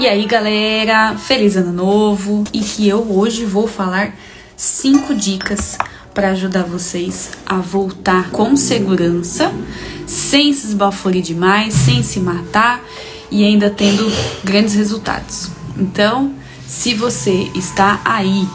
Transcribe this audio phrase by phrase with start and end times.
[0.00, 4.16] E aí, galera, feliz ano novo e que eu hoje vou falar
[4.56, 5.76] cinco dicas
[6.14, 9.52] para ajudar vocês a voltar com segurança,
[10.06, 12.80] sem se esbaforir demais, sem se matar
[13.30, 14.10] e ainda tendo
[14.42, 15.50] grandes resultados.
[15.76, 16.32] Então,
[16.66, 18.48] se você está aí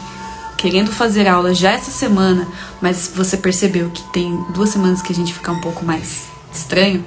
[0.58, 2.48] querendo fazer aula já essa semana,
[2.80, 7.04] mas você percebeu que tem duas semanas que a gente fica um pouco mais estranho,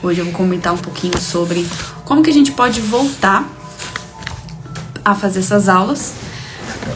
[0.00, 1.66] hoje eu vou comentar um pouquinho sobre
[2.04, 3.60] como que a gente pode voltar
[5.04, 6.14] a fazer essas aulas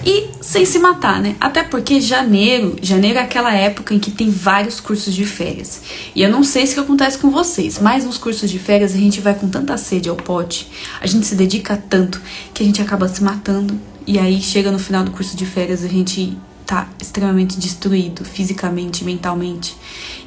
[0.05, 1.37] e sem se matar, né?
[1.41, 5.83] Até porque janeiro, janeiro é aquela época em que tem vários cursos de férias.
[6.15, 8.99] E eu não sei se que acontece com vocês, mas nos cursos de férias a
[8.99, 10.69] gente vai com tanta sede ao pote,
[11.01, 12.21] a gente se dedica tanto
[12.55, 13.79] que a gente acaba se matando.
[14.07, 19.05] E aí chega no final do curso de férias a gente tá extremamente destruído fisicamente,
[19.05, 19.77] mentalmente.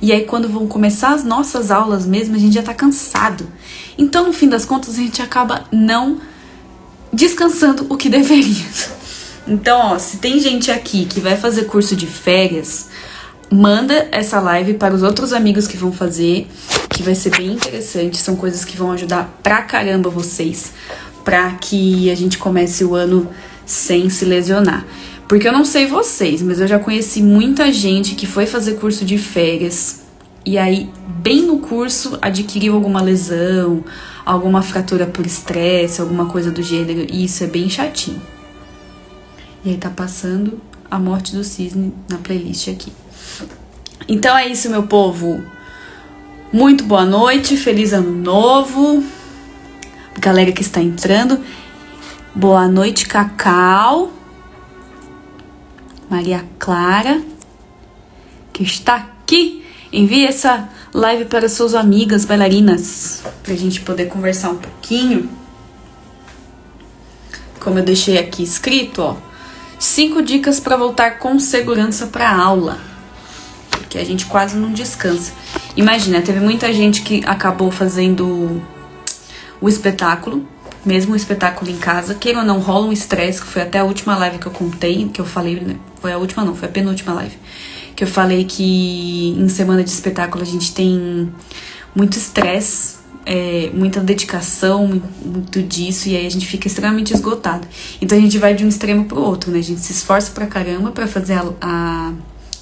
[0.01, 3.47] E aí quando vão começar as nossas aulas mesmo, a gente já tá cansado.
[3.97, 6.19] Então, no fim das contas, a gente acaba não
[7.11, 8.65] descansando o que deveria.
[9.47, 12.87] Então, ó, se tem gente aqui que vai fazer curso de férias,
[13.51, 16.47] manda essa live para os outros amigos que vão fazer,
[16.89, 18.17] que vai ser bem interessante.
[18.17, 20.71] São coisas que vão ajudar pra caramba vocês,
[21.23, 23.27] pra que a gente comece o ano
[23.65, 24.85] sem se lesionar.
[25.27, 29.05] Porque eu não sei vocês, mas eu já conheci muita gente que foi fazer curso
[29.05, 29.99] de férias
[30.45, 33.83] e aí, bem no curso, adquiriu alguma lesão,
[34.29, 38.21] alguma fratura por estresse, alguma coisa do gênero, e isso é bem chatinho.
[39.65, 42.93] E aí tá passando a morte do cisne na playlist aqui.
[44.07, 45.43] Então é isso, meu povo.
[46.53, 49.03] Muito boa noite, feliz ano novo.
[50.19, 51.43] Galera que está entrando.
[52.35, 54.11] Boa noite, Cacau.
[56.07, 57.19] Maria Clara,
[58.53, 59.65] que está aqui.
[59.91, 65.29] Envie essa live para suas amigas bailarinas, para a gente poder conversar um pouquinho.
[67.59, 69.17] Como eu deixei aqui escrito, ó,
[69.77, 72.79] cinco dicas para voltar com segurança para aula,
[73.89, 75.33] que a gente quase não descansa.
[75.75, 78.61] Imagina, teve muita gente que acabou fazendo
[79.61, 80.47] o espetáculo,
[80.83, 83.83] mesmo o espetáculo em casa, queira ou não, rola um estresse, que foi até a
[83.83, 85.75] última live que eu contei, que eu falei, né?
[86.01, 87.37] Foi a última não, foi a penúltima live
[87.99, 91.29] que eu falei que em semana de espetáculo a gente tem
[91.93, 92.95] muito estresse,
[93.25, 94.87] é, muita dedicação,
[95.21, 97.67] muito disso, e aí a gente fica extremamente esgotado.
[98.01, 99.59] Então a gente vai de um extremo pro outro, né?
[99.59, 102.13] A gente se esforça pra caramba pra fazer a, a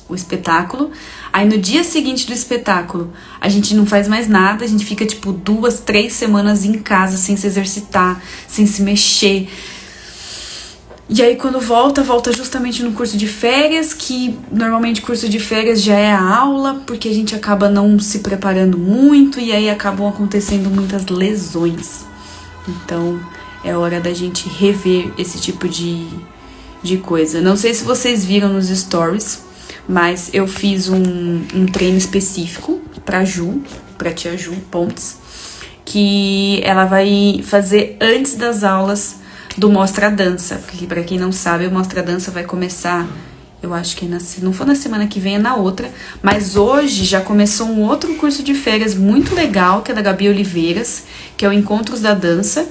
[0.10, 0.90] o espetáculo.
[1.32, 5.06] Aí no dia seguinte do espetáculo, a gente não faz mais nada, a gente fica
[5.06, 9.48] tipo duas, três semanas em casa sem se exercitar, sem se mexer,
[11.10, 15.82] e aí quando volta, volta justamente no curso de férias, que normalmente curso de férias
[15.82, 20.08] já é a aula, porque a gente acaba não se preparando muito e aí acabam
[20.08, 22.06] acontecendo muitas lesões.
[22.68, 23.20] Então
[23.64, 26.06] é hora da gente rever esse tipo de,
[26.84, 27.40] de coisa.
[27.40, 29.44] Não sei se vocês viram nos stories,
[29.88, 33.62] mas eu fiz um, um treino específico pra Ju,
[33.98, 35.18] pra tia Ju Pontes,
[35.86, 39.26] que ela vai fazer antes das aulas
[39.58, 43.08] do Mostra Dança, porque para quem não sabe, o Mostra Dança vai começar,
[43.62, 45.92] eu acho que na, se não for na semana que vem, é na outra,
[46.22, 50.30] mas hoje já começou um outro curso de férias muito legal, que é da Gabi
[50.30, 52.68] Oliveiras, que é o Encontros da Dança,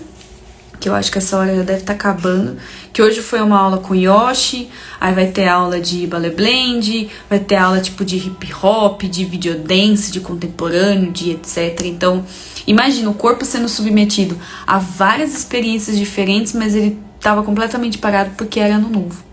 [0.79, 2.57] que eu acho que essa hora já deve estar tá acabando,
[2.93, 4.69] que hoje foi uma aula com Yoshi,
[5.01, 9.25] aí vai ter aula de ballet blend, vai ter aula tipo de hip hop, de
[9.25, 11.85] videodance, de contemporâneo, de etc.
[11.85, 12.25] Então,
[12.67, 18.61] imagina o corpo sendo submetido a várias experiências diferentes, mas ele estava completamente parado porque
[18.61, 19.27] era ano novo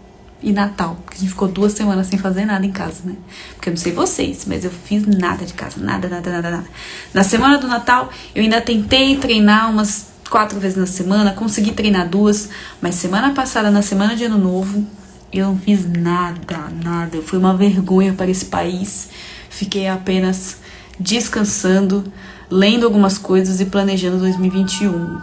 [0.43, 3.15] e Natal, porque a gente ficou duas semanas sem fazer nada em casa, né?
[3.55, 6.67] Porque eu não sei vocês, mas eu fiz nada de casa, nada, nada, nada, nada.
[7.13, 12.07] Na semana do Natal, eu ainda tentei treinar umas quatro vezes na semana, consegui treinar
[12.07, 12.50] duas,
[12.81, 14.85] mas semana passada, na semana de ano novo,
[15.31, 17.22] eu não fiz nada, nada.
[17.22, 19.09] Foi uma vergonha para esse país.
[19.50, 20.57] Fiquei apenas
[21.00, 22.03] descansando,
[22.50, 25.19] lendo algumas coisas e planejando 2021.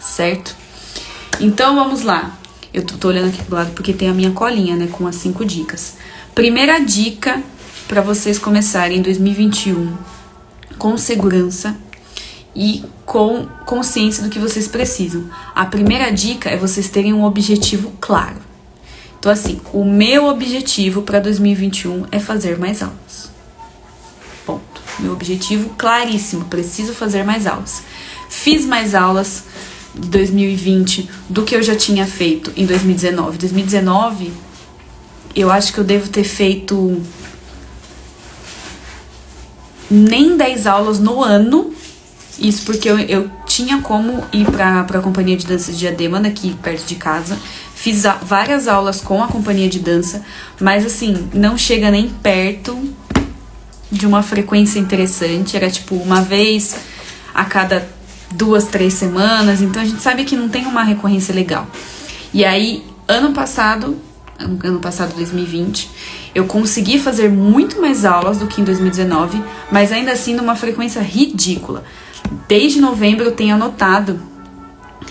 [0.00, 0.56] Certo?
[1.40, 2.36] Então vamos lá.
[2.74, 5.16] Eu tô, tô olhando aqui pro lado porque tem a minha colinha, né, com as
[5.16, 5.96] cinco dicas.
[6.34, 7.42] Primeira dica
[7.86, 9.96] para vocês começarem 2021
[10.76, 11.74] com segurança
[12.58, 15.30] e com consciência do que vocês precisam.
[15.54, 18.36] A primeira dica é vocês terem um objetivo claro.
[19.18, 23.30] Então, assim, o meu objetivo para 2021 é fazer mais aulas.
[24.44, 24.82] Ponto.
[24.98, 27.82] Meu objetivo claríssimo, preciso fazer mais aulas.
[28.28, 29.44] Fiz mais aulas
[29.94, 33.38] de 2020 do que eu já tinha feito em 2019.
[33.38, 34.32] 2019,
[35.34, 37.00] eu acho que eu devo ter feito
[39.88, 41.77] nem 10 aulas no ano
[42.38, 46.56] Isso porque eu, eu tinha como ir pra, pra companhia de dança de Diadema, daqui
[46.62, 47.36] perto de casa.
[47.74, 50.22] Fiz a, várias aulas com a companhia de dança,
[50.60, 52.78] mas assim, não chega nem perto
[53.90, 55.56] de uma frequência interessante.
[55.56, 56.76] Era tipo uma vez
[57.34, 57.88] a cada
[58.30, 59.60] duas, três semanas.
[59.60, 61.66] Então a gente sabe que não tem uma recorrência legal.
[62.32, 63.96] E aí, ano passado,
[64.38, 65.90] ano passado 2020,
[66.34, 69.42] eu consegui fazer muito mais aulas do que em 2019,
[69.72, 71.84] mas ainda assim numa frequência ridícula.
[72.46, 74.20] Desde novembro eu tenho anotado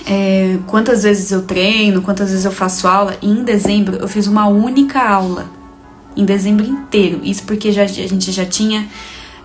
[0.05, 4.27] é, quantas vezes eu treino, quantas vezes eu faço aula, e em dezembro eu fiz
[4.27, 5.45] uma única aula.
[6.15, 7.19] Em dezembro inteiro.
[7.23, 8.87] Isso porque já, a gente já tinha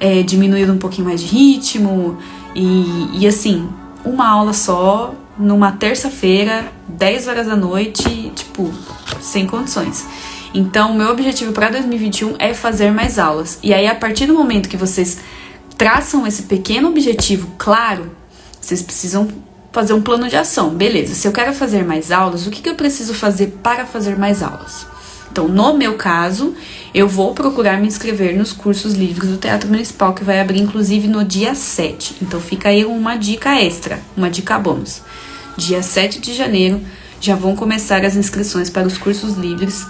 [0.00, 2.16] é, diminuído um pouquinho mais de ritmo.
[2.54, 3.68] E, e assim,
[4.04, 8.72] uma aula só, numa terça-feira, 10 horas da noite, tipo,
[9.20, 10.06] sem condições.
[10.54, 13.58] Então, meu objetivo para 2021 é fazer mais aulas.
[13.62, 15.18] E aí, a partir do momento que vocês
[15.82, 18.12] traçam esse pequeno objetivo claro,
[18.60, 19.26] vocês precisam
[19.72, 20.70] fazer um plano de ação.
[20.70, 24.16] Beleza, se eu quero fazer mais aulas, o que, que eu preciso fazer para fazer
[24.16, 24.86] mais aulas?
[25.28, 26.54] Então, no meu caso,
[26.94, 31.08] eu vou procurar me inscrever nos cursos livres do Teatro Municipal, que vai abrir inclusive
[31.08, 32.18] no dia 7.
[32.22, 35.02] Então, fica aí uma dica extra, uma dica bônus.
[35.56, 36.80] Dia 7 de janeiro
[37.20, 39.84] já vão começar as inscrições para os cursos livres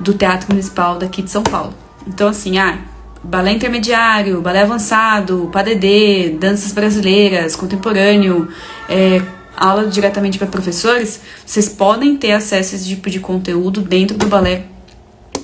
[0.00, 1.72] do Teatro Municipal daqui de São Paulo.
[2.04, 2.80] Então, assim, ah,
[3.26, 8.48] balé intermediário, balé avançado, PADD, danças brasileiras, contemporâneo,
[8.88, 9.20] é,
[9.56, 14.26] aula diretamente para professores, vocês podem ter acesso a esse tipo de conteúdo dentro do
[14.26, 14.66] balé,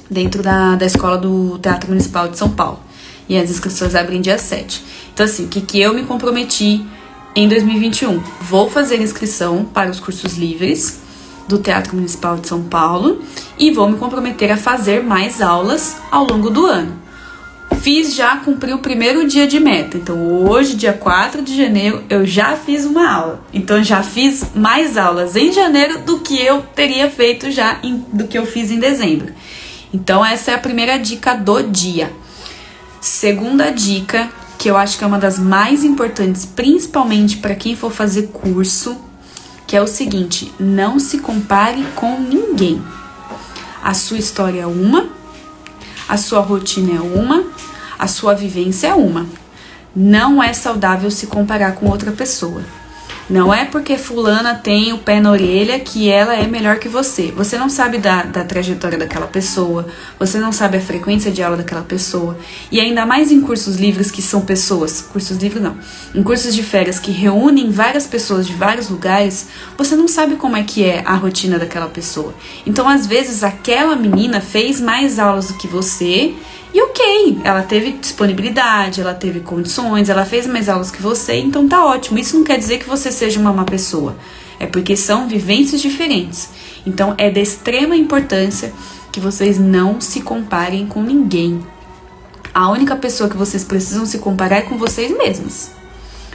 [0.08, 2.80] dentro da, da escola do Teatro Municipal de São Paulo.
[3.28, 4.84] E as inscrições abrem dia 7.
[5.12, 6.84] Então, assim, o que, que eu me comprometi
[7.34, 8.22] em 2021?
[8.42, 11.00] Vou fazer inscrição para os cursos livres
[11.48, 13.22] do Teatro Municipal de São Paulo
[13.58, 17.01] e vou me comprometer a fazer mais aulas ao longo do ano.
[17.82, 19.96] Fiz já, cumpri o primeiro dia de meta.
[19.96, 23.44] Então, hoje, dia 4 de janeiro, eu já fiz uma aula.
[23.52, 28.28] Então, já fiz mais aulas em janeiro do que eu teria feito já em, do
[28.28, 29.32] que eu fiz em dezembro.
[29.92, 32.12] Então, essa é a primeira dica do dia.
[33.00, 37.90] Segunda dica, que eu acho que é uma das mais importantes, principalmente para quem for
[37.90, 38.96] fazer curso,
[39.66, 42.80] que é o seguinte: não se compare com ninguém.
[43.82, 45.08] A sua história é uma,
[46.08, 47.44] a sua rotina é uma,
[48.02, 49.26] a sua vivência é uma.
[49.94, 52.60] Não é saudável se comparar com outra pessoa.
[53.30, 57.30] Não é porque fulana tem o pé na orelha que ela é melhor que você.
[57.30, 59.86] Você não sabe da, da trajetória daquela pessoa,
[60.18, 62.36] você não sabe a frequência de aula daquela pessoa.
[62.72, 65.76] E ainda mais em cursos livres que são pessoas, cursos livres não,
[66.12, 69.46] em cursos de férias que reúnem várias pessoas de vários lugares,
[69.78, 72.34] você não sabe como é que é a rotina daquela pessoa.
[72.66, 76.34] Então, às vezes, aquela menina fez mais aulas do que você
[76.74, 81.68] e ok, ela teve disponibilidade, ela teve condições, ela fez mais aulas que você, então
[81.68, 82.18] tá ótimo.
[82.18, 84.16] Isso não quer dizer que você seja uma má pessoa,
[84.58, 86.48] é porque são vivências diferentes.
[86.86, 88.72] Então é de extrema importância
[89.12, 91.60] que vocês não se comparem com ninguém.
[92.54, 95.70] A única pessoa que vocês precisam se comparar é com vocês mesmos.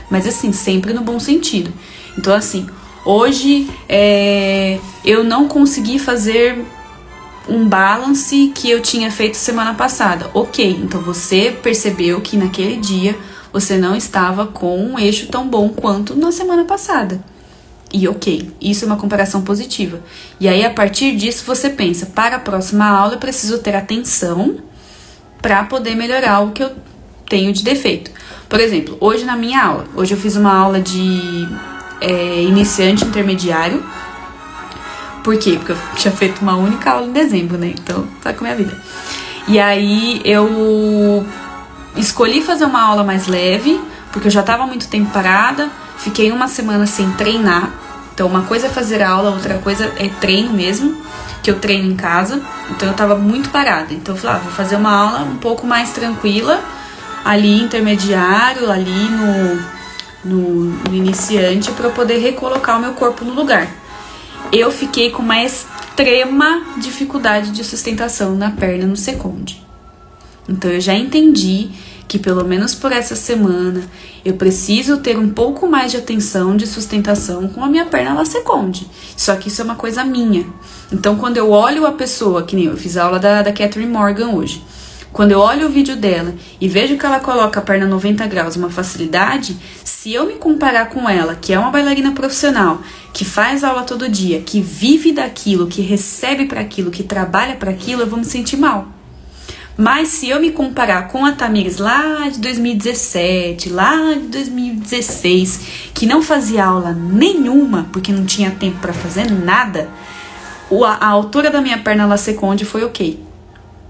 [0.10, 1.74] Mas assim, sempre no bom sentido.
[2.18, 2.68] Então, assim,
[3.04, 6.64] hoje é, eu não consegui fazer
[7.50, 10.30] um balance que eu tinha feito semana passada.
[10.34, 13.18] Ok, então você percebeu que naquele dia
[13.52, 17.24] você não estava com um eixo tão bom quanto na semana passada.
[17.94, 20.02] E ok, isso é uma comparação positiva.
[20.40, 24.58] E aí, a partir disso, você pensa: para a próxima aula, eu preciso ter atenção
[25.42, 26.72] para poder melhorar o que eu
[27.30, 28.12] tenho de defeito.
[28.50, 31.48] Por exemplo, hoje na minha aula, hoje eu fiz uma aula de
[32.02, 33.84] é, iniciante intermediário
[35.28, 35.58] por quê?
[35.58, 37.74] Porque eu tinha feito uma única aula em dezembro, né?
[37.78, 38.82] Então, tá com a minha vida.
[39.46, 41.28] E aí eu
[41.98, 43.78] escolhi fazer uma aula mais leve,
[44.14, 47.70] porque eu já tava muito tempo parada, fiquei uma semana sem treinar.
[48.14, 50.96] Então, uma coisa é fazer aula, outra coisa é treino mesmo,
[51.44, 52.42] que eu treino em casa.
[52.70, 53.94] Então, eu tava muito parada.
[53.94, 56.62] Então, eu falei, ah, vou fazer uma aula um pouco mais tranquila,
[57.26, 59.60] ali intermediário, ali no,
[60.24, 63.68] no, no iniciante, para eu poder recolocar o meu corpo no lugar
[64.52, 69.66] eu fiquei com uma extrema dificuldade de sustentação na perna no seconde.
[70.48, 71.70] Então eu já entendi
[72.08, 73.84] que pelo menos por essa semana
[74.24, 78.26] eu preciso ter um pouco mais de atenção de sustentação com a minha perna na
[78.26, 78.88] seconde.
[79.16, 80.46] Só que isso é uma coisa minha.
[80.92, 83.92] Então quando eu olho a pessoa, que nem eu fiz a aula da, da Catherine
[83.92, 84.64] Morgan hoje,
[85.18, 88.56] quando eu olho o vídeo dela e vejo que ela coloca a perna 90 graus
[88.56, 93.64] uma facilidade, se eu me comparar com ela, que é uma bailarina profissional, que faz
[93.64, 98.08] aula todo dia, que vive daquilo, que recebe para aquilo, que trabalha para aquilo, eu
[98.08, 98.90] vou me sentir mal.
[99.76, 105.62] Mas se eu me comparar com a Tamires lá de 2017, lá de 2016,
[105.96, 109.90] que não fazia aula nenhuma, porque não tinha tempo para fazer nada,
[110.86, 113.26] a, altura da minha perna laceconde foi ok.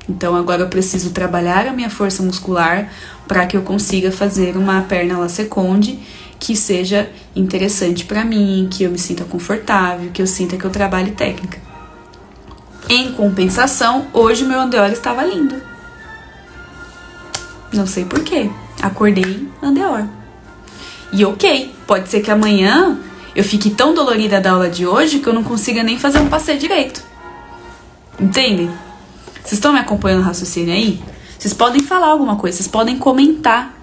[0.08, 2.90] Então agora eu preciso trabalhar a minha força muscular
[3.28, 6.00] para que eu consiga fazer uma perna laceconde
[6.40, 10.70] que seja interessante para mim, que eu me sinta confortável, que eu sinta que eu
[10.70, 11.60] trabalhe técnica.
[12.90, 15.56] Em compensação, hoje meu andeor estava lindo.
[17.74, 18.50] Não sei porquê.
[18.82, 20.06] Acordei andeor.
[21.12, 22.98] E ok, pode ser que amanhã
[23.36, 26.30] eu fique tão dolorida da aula de hoje que eu não consiga nem fazer um
[26.30, 27.04] passeio direito.
[28.20, 28.70] Entende?
[29.48, 31.01] Vocês estão me acompanhando o raciocínio aí?
[31.39, 33.74] Vocês podem falar alguma coisa, vocês podem comentar.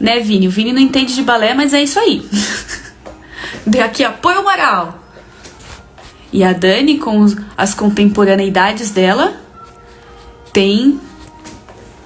[0.00, 0.48] Né, Vini?
[0.48, 2.28] O Vini não entende de balé, mas é isso aí.
[3.64, 4.98] Dê aqui apoio moral.
[6.32, 7.24] E a Dani, com
[7.56, 9.40] as contemporaneidades dela,
[10.52, 10.98] tem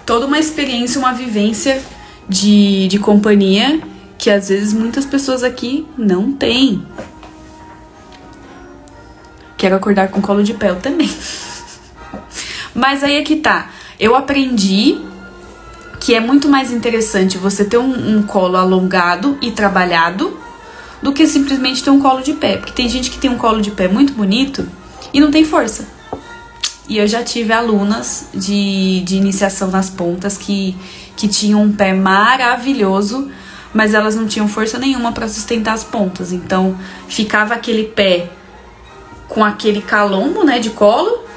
[0.04, 1.82] toda uma experiência, uma vivência
[2.28, 3.80] de, de companhia
[4.18, 6.86] que às vezes muitas pessoas aqui não têm.
[9.56, 11.08] Quero acordar com colo de pé também.
[12.78, 13.70] Mas aí é que tá.
[13.98, 15.00] Eu aprendi
[15.98, 20.38] que é muito mais interessante você ter um, um, colo alongado e trabalhado
[21.02, 22.56] do que simplesmente ter um colo de pé.
[22.56, 24.68] Porque tem gente que tem um colo de pé muito bonito
[25.12, 25.88] e não tem força.
[26.88, 30.76] E eu já tive alunas de, de iniciação nas pontas que,
[31.16, 33.28] que tinham um pé maravilhoso,
[33.74, 36.32] mas elas não tinham força nenhuma para sustentar as pontas.
[36.32, 38.30] Então ficava aquele pé
[39.28, 41.27] com aquele calombo, né, de colo,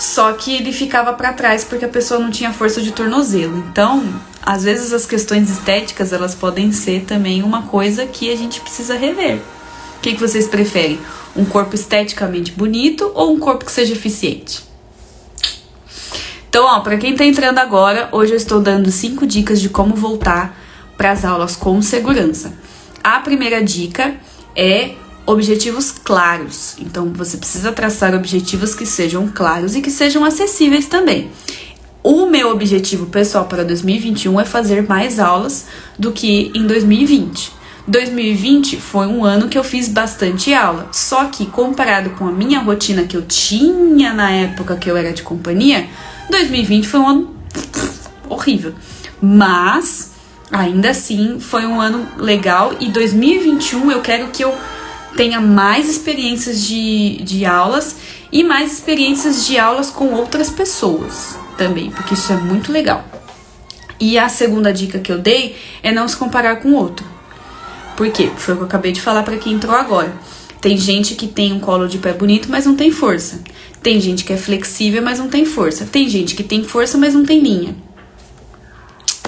[0.00, 3.58] só que ele ficava para trás porque a pessoa não tinha força de tornozelo.
[3.70, 4.02] Então,
[4.42, 8.96] às vezes as questões estéticas, elas podem ser também uma coisa que a gente precisa
[8.96, 9.36] rever.
[9.98, 10.98] O que, que vocês preferem?
[11.36, 14.64] Um corpo esteticamente bonito ou um corpo que seja eficiente?
[16.48, 19.94] Então, ó, para quem tá entrando agora, hoje eu estou dando cinco dicas de como
[19.94, 20.58] voltar
[20.96, 22.54] para as aulas com segurança.
[23.04, 24.14] A primeira dica
[24.56, 24.94] é
[25.30, 26.76] objetivos claros.
[26.78, 31.30] Então, você precisa traçar objetivos que sejam claros e que sejam acessíveis também.
[32.02, 35.66] O meu objetivo pessoal para 2021 é fazer mais aulas
[35.98, 37.52] do que em 2020.
[37.86, 42.60] 2020 foi um ano que eu fiz bastante aula, só que comparado com a minha
[42.60, 45.88] rotina que eu tinha na época que eu era de companhia,
[46.30, 47.34] 2020 foi um ano
[48.28, 48.74] horrível.
[49.20, 50.12] Mas
[50.50, 54.54] ainda assim foi um ano legal e 2021 eu quero que eu
[55.16, 57.96] tenha mais experiências de, de aulas
[58.32, 63.04] e mais experiências de aulas com outras pessoas também, porque isso é muito legal.
[63.98, 67.06] E a segunda dica que eu dei é não se comparar com outro.
[67.96, 68.30] Por quê?
[68.34, 70.12] Foi o que eu acabei de falar para quem entrou agora.
[70.60, 73.42] Tem gente que tem um colo de pé bonito, mas não tem força.
[73.82, 75.84] Tem gente que é flexível, mas não tem força.
[75.84, 77.74] Tem gente que tem força, mas não tem linha.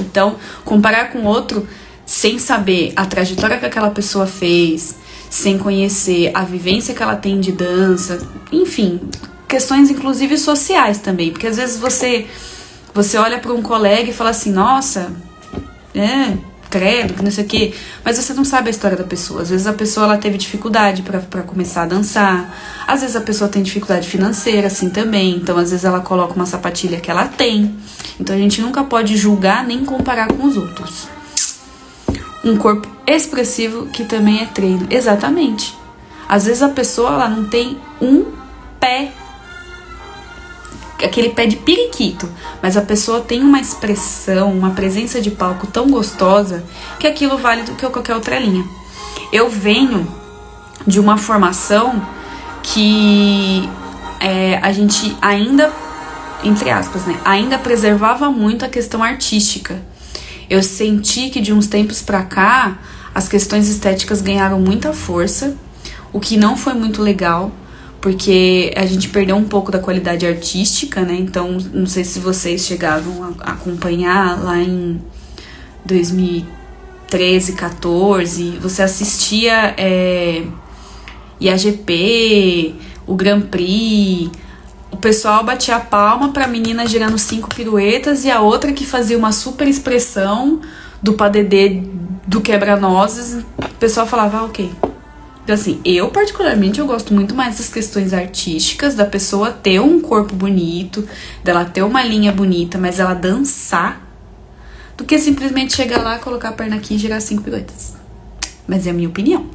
[0.01, 1.69] Então, comparar com outro
[2.05, 4.97] sem saber a trajetória que aquela pessoa fez,
[5.33, 8.19] sem conhecer a vivência que ela tem de dança,
[8.53, 9.01] enfim,
[9.49, 12.27] questões inclusive sociais também, porque às vezes você
[12.93, 15.11] você olha para um colega e fala assim: "Nossa,
[15.95, 16.37] é,
[16.69, 17.73] credo, que não sei o quê.
[18.05, 19.41] Mas você não sabe a história da pessoa.
[19.41, 22.55] Às vezes a pessoa ela teve dificuldade para começar a dançar.
[22.87, 25.37] Às vezes a pessoa tem dificuldade financeira, assim também.
[25.37, 27.75] Então, às vezes ela coloca uma sapatilha que ela tem.
[28.21, 31.09] Então, a gente nunca pode julgar nem comparar com os outros.
[32.45, 34.87] Um corpo expressivo que também é treino.
[34.91, 35.77] Exatamente.
[36.29, 38.25] Às vezes a pessoa ela não tem um
[38.81, 39.13] pé
[41.05, 42.29] aquele pé de periquito,
[42.63, 46.65] mas a pessoa tem uma expressão, uma presença de palco tão gostosa
[46.99, 48.65] que aquilo vale do que qualquer outra linha.
[49.33, 50.07] Eu venho
[50.87, 52.01] de uma formação
[52.63, 53.69] que
[54.21, 55.73] é, a gente ainda,
[56.45, 59.83] entre aspas, né, ainda preservava muito a questão artística.
[60.53, 62.79] Eu senti que de uns tempos pra cá
[63.15, 65.57] as questões estéticas ganharam muita força,
[66.13, 67.51] o que não foi muito legal
[68.03, 71.15] porque a gente perdeu um pouco da qualidade artística, né?
[71.15, 75.01] Então, não sei se vocês chegavam a acompanhar lá em
[75.87, 80.43] 2013, 14, você assistia é,
[81.41, 82.75] IAGP,
[83.07, 84.31] o Grand Prix,
[84.93, 89.19] o pessoal batia a palma pra menina girando cinco piruetas e a outra que fazia
[89.19, 90.61] uma super expressão
[91.03, 91.83] do padedê
[92.27, 94.71] do quebra-nozes, o pessoal falava, ah, ok,
[95.43, 100.01] então, assim, eu particularmente eu gosto muito mais das questões artísticas, da pessoa ter um
[100.01, 101.07] corpo bonito,
[101.43, 104.01] dela ter uma linha bonita, mas ela dançar,
[104.97, 107.97] do que simplesmente chegar lá, colocar a perna aqui e girar cinco piruetas.
[108.69, 109.47] Mas é a minha opinião.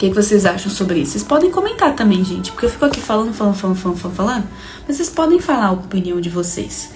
[0.00, 1.12] Que, que vocês acham sobre isso?
[1.12, 4.48] Vocês podem comentar também, gente, porque eu fico aqui falando, falando, falando, falando, falando,
[4.88, 6.90] mas vocês podem falar a opinião de vocês.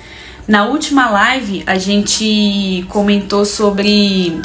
[0.48, 4.40] Na última live, a gente comentou sobre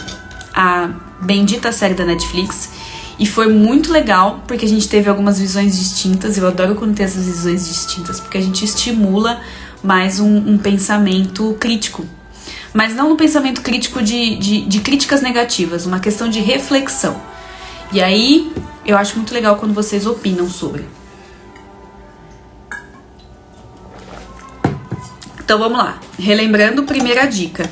[0.53, 0.89] a
[1.21, 2.69] bendita série da Netflix
[3.17, 6.37] e foi muito legal porque a gente teve algumas visões distintas.
[6.37, 9.39] Eu adoro quando tem essas visões distintas porque a gente estimula
[9.81, 12.05] mais um, um pensamento crítico.
[12.73, 17.28] Mas não um pensamento crítico de, de, de críticas negativas, uma questão de reflexão.
[17.91, 18.53] E aí,
[18.85, 20.87] eu acho muito legal quando vocês opinam sobre.
[25.39, 25.99] Então vamos lá.
[26.17, 27.67] Relembrando, primeira dica.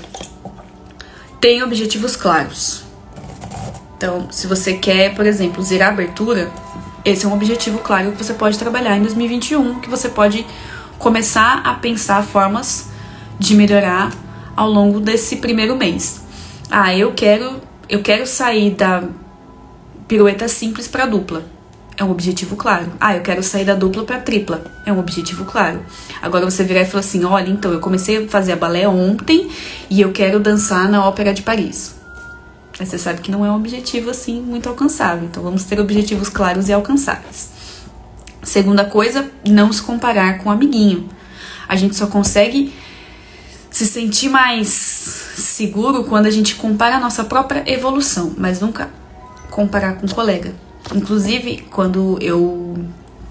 [1.39, 2.83] Tenha objetivos claros.
[3.95, 6.51] Então, se você quer, por exemplo, zerar a abertura,
[7.05, 10.45] esse é um objetivo claro que você pode trabalhar em 2021, que você pode
[10.97, 12.89] começar a pensar formas
[13.37, 14.11] de melhorar
[14.55, 16.21] ao longo desse primeiro mês.
[16.69, 19.03] Ah, eu quero, eu quero sair da
[20.07, 21.43] pirueta simples para dupla.
[21.97, 22.93] É um objetivo claro.
[22.99, 24.63] Ah, eu quero sair da dupla para tripla.
[24.85, 25.83] É um objetivo claro.
[26.21, 29.49] Agora você virar e falar assim: olha, então eu comecei a fazer a balé ontem
[29.89, 31.95] e eu quero dançar na Ópera de Paris.
[32.79, 35.25] Aí você sabe que não é um objetivo assim muito alcançável.
[35.25, 37.49] Então vamos ter objetivos claros e alcançáveis.
[38.43, 41.09] Segunda coisa, não se comparar com o amiguinho.
[41.67, 42.71] A gente só consegue
[43.71, 48.89] se sentir mais seguro quando a gente compara a nossa própria evolução, mas nunca
[49.57, 50.53] comparar com um colega.
[50.93, 52.77] Inclusive, quando eu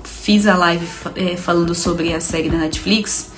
[0.02, 3.30] fiz a live é, falando sobre a série da Netflix,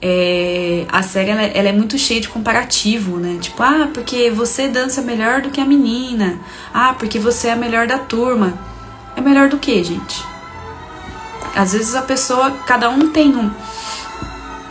[0.00, 3.36] é, a série ela, ela, é muito cheia de comparativo, né?
[3.42, 6.38] Tipo, ah, porque você dança melhor do que a menina.
[6.72, 8.54] Ah, porque você é a melhor da turma.
[9.14, 10.24] É melhor do que, gente?
[11.54, 13.50] Às vezes a pessoa, cada um tem um,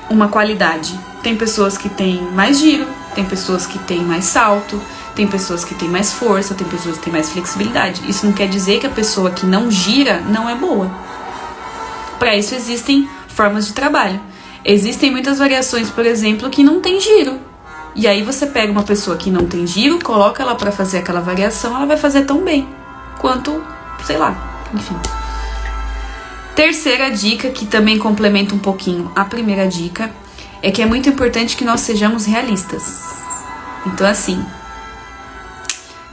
[0.10, 1.00] uma qualidade.
[1.22, 4.82] Tem pessoas que têm mais giro, tem pessoas que têm mais salto,
[5.16, 8.02] tem pessoas que têm mais força, tem pessoas que têm mais flexibilidade.
[8.10, 10.92] Isso não quer dizer que a pessoa que não gira não é boa.
[12.18, 14.20] Para isso existem formas de trabalho.
[14.66, 17.40] Existem muitas variações, por exemplo, que não tem giro.
[17.96, 21.22] E aí você pega uma pessoa que não tem giro, coloca ela para fazer aquela
[21.22, 22.68] variação, ela vai fazer tão bem
[23.20, 23.64] quanto,
[24.04, 24.36] sei lá,
[24.74, 24.96] enfim.
[26.56, 30.12] Terceira dica que também complementa um pouquinho a primeira dica
[30.62, 33.22] é que é muito importante que nós sejamos realistas.
[33.86, 34.44] Então assim,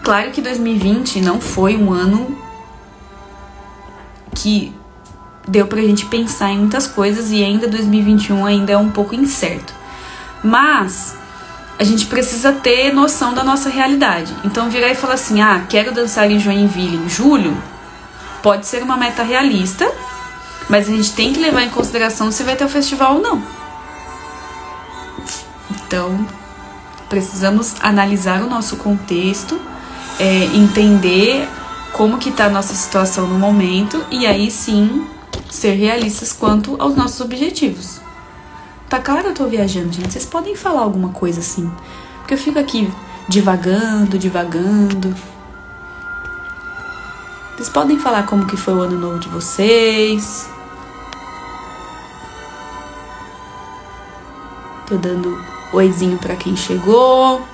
[0.02, 2.38] Claro que 2020 não foi um ano
[4.34, 4.74] que
[5.46, 9.74] deu pra gente pensar em muitas coisas e ainda 2021 ainda é um pouco incerto.
[10.42, 11.16] Mas
[11.78, 14.34] a gente precisa ter noção da nossa realidade.
[14.44, 17.56] Então virar e falar assim: "Ah, quero dançar em Joinville em julho",
[18.42, 19.90] pode ser uma meta realista,
[20.68, 23.42] mas a gente tem que levar em consideração se vai ter o festival ou não.
[25.70, 26.26] Então,
[27.08, 29.60] precisamos analisar o nosso contexto
[30.20, 31.48] é, entender
[31.94, 35.06] como que tá a nossa situação no momento e aí sim
[35.48, 38.00] ser realistas quanto aos nossos objetivos.
[38.88, 40.12] Tá claro eu tô viajando, gente?
[40.12, 41.72] Vocês podem falar alguma coisa assim?
[42.18, 42.92] Porque eu fico aqui
[43.28, 45.14] divagando, divagando.
[47.54, 50.48] Vocês podem falar como que foi o ano novo de vocês.
[54.87, 57.46] Tô dando oizinho para quem chegou.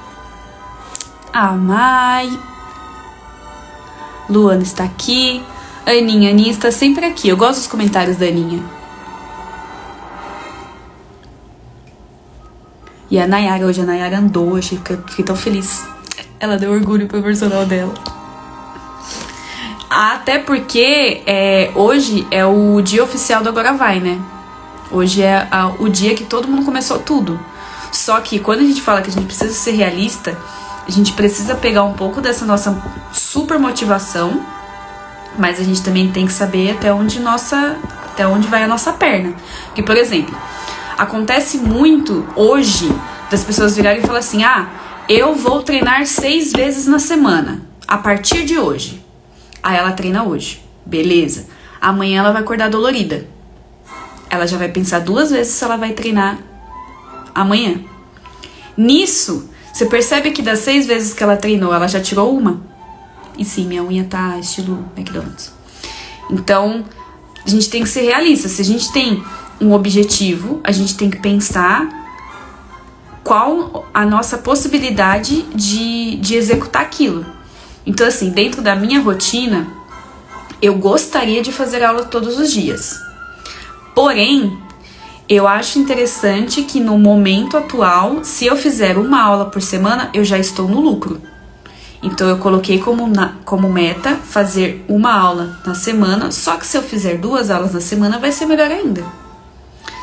[1.32, 2.55] A Mai.
[4.28, 5.42] Luana está aqui.
[5.86, 7.28] Aninha, Aninha está sempre aqui.
[7.28, 8.62] Eu gosto dos comentários da Aninha.
[13.08, 15.86] E a Nayara, hoje a Nayara andou, achei que fiquei tão feliz.
[16.40, 17.94] Ela deu orgulho pro personal dela.
[19.88, 24.20] Até porque é, hoje é o dia oficial do Agora Vai, né?
[24.90, 27.38] Hoje é a, o dia que todo mundo começou tudo.
[27.92, 30.36] Só que quando a gente fala que a gente precisa ser realista,
[30.86, 32.80] a gente precisa pegar um pouco dessa nossa
[33.12, 34.44] super motivação,
[35.38, 38.92] mas a gente também tem que saber até onde nossa, até onde vai a nossa
[38.92, 39.34] perna.
[39.66, 40.34] Porque, por exemplo,
[40.96, 42.90] acontece muito hoje
[43.30, 44.68] das pessoas virarem e falar assim: "Ah,
[45.08, 49.04] eu vou treinar seis vezes na semana a partir de hoje".
[49.62, 51.48] Aí ela treina hoje, beleza?
[51.80, 53.26] Amanhã ela vai acordar dolorida.
[54.30, 56.38] Ela já vai pensar duas vezes se ela vai treinar
[57.34, 57.80] amanhã.
[58.76, 62.62] Nisso, você percebe que das seis vezes que ela treinou, ela já tirou uma?
[63.36, 65.52] E sim, minha unha tá estilo McDonald's.
[66.30, 66.82] Então,
[67.44, 68.48] a gente tem que ser realista.
[68.48, 69.22] Se a gente tem
[69.60, 71.86] um objetivo, a gente tem que pensar
[73.22, 77.26] qual a nossa possibilidade de, de executar aquilo.
[77.84, 79.68] Então, assim, dentro da minha rotina,
[80.62, 82.98] eu gostaria de fazer aula todos os dias.
[83.94, 84.58] Porém,
[85.28, 90.24] eu acho interessante que no momento atual, se eu fizer uma aula por semana, eu
[90.24, 91.20] já estou no lucro.
[92.02, 96.76] Então eu coloquei como, na, como meta fazer uma aula na semana, só que se
[96.76, 99.02] eu fizer duas aulas na semana vai ser melhor ainda.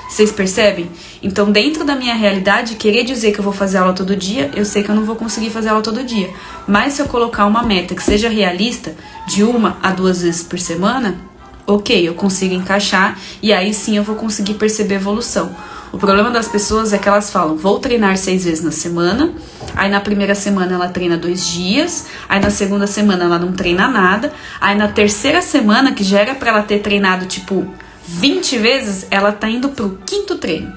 [0.10, 0.92] Vocês percebem?
[1.24, 4.64] Então, dentro da minha realidade, querer dizer que eu vou fazer aula todo dia, eu
[4.64, 6.30] sei que eu não vou conseguir fazer aula todo dia.
[6.68, 10.60] Mas se eu colocar uma meta que seja realista, de uma a duas vezes por
[10.60, 11.16] semana,
[11.66, 15.56] ok, eu consigo encaixar e aí sim eu vou conseguir perceber evolução.
[15.92, 19.32] O problema das pessoas é que elas falam, vou treinar seis vezes na semana,
[19.76, 23.88] aí na primeira semana ela treina dois dias, aí na segunda semana ela não treina
[23.88, 27.68] nada, aí na terceira semana, que já era pra ela ter treinado tipo
[28.08, 30.74] 20 vezes, ela tá indo pro quinto treino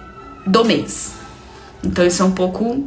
[0.47, 1.15] do mês.
[1.83, 2.87] Então isso é um pouco.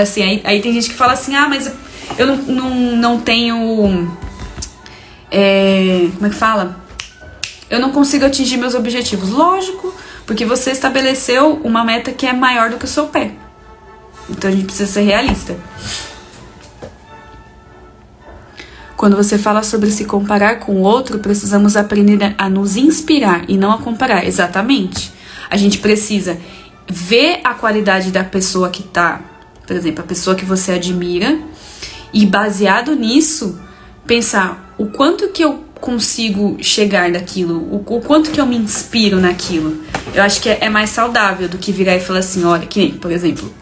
[0.00, 1.72] Assim, aí, aí tem gente que fala assim, ah, mas
[2.16, 4.16] eu não, não, não tenho.
[5.28, 6.87] É, como é que fala?
[7.70, 9.30] Eu não consigo atingir meus objetivos.
[9.30, 9.94] Lógico,
[10.26, 13.32] porque você estabeleceu uma meta que é maior do que o seu pé.
[14.28, 15.56] Então a gente precisa ser realista.
[18.96, 23.56] Quando você fala sobre se comparar com o outro, precisamos aprender a nos inspirar e
[23.56, 24.26] não a comparar.
[24.26, 25.12] Exatamente.
[25.48, 26.36] A gente precisa
[26.90, 29.20] ver a qualidade da pessoa que tá,
[29.66, 31.38] por exemplo, a pessoa que você admira,
[32.12, 33.60] e baseado nisso,
[34.06, 39.20] pensar o quanto que eu consigo chegar naquilo, o, o quanto que eu me inspiro
[39.20, 39.82] naquilo.
[40.14, 42.78] Eu acho que é, é mais saudável do que virar e falar assim, olha, que
[42.78, 43.52] nem, por exemplo,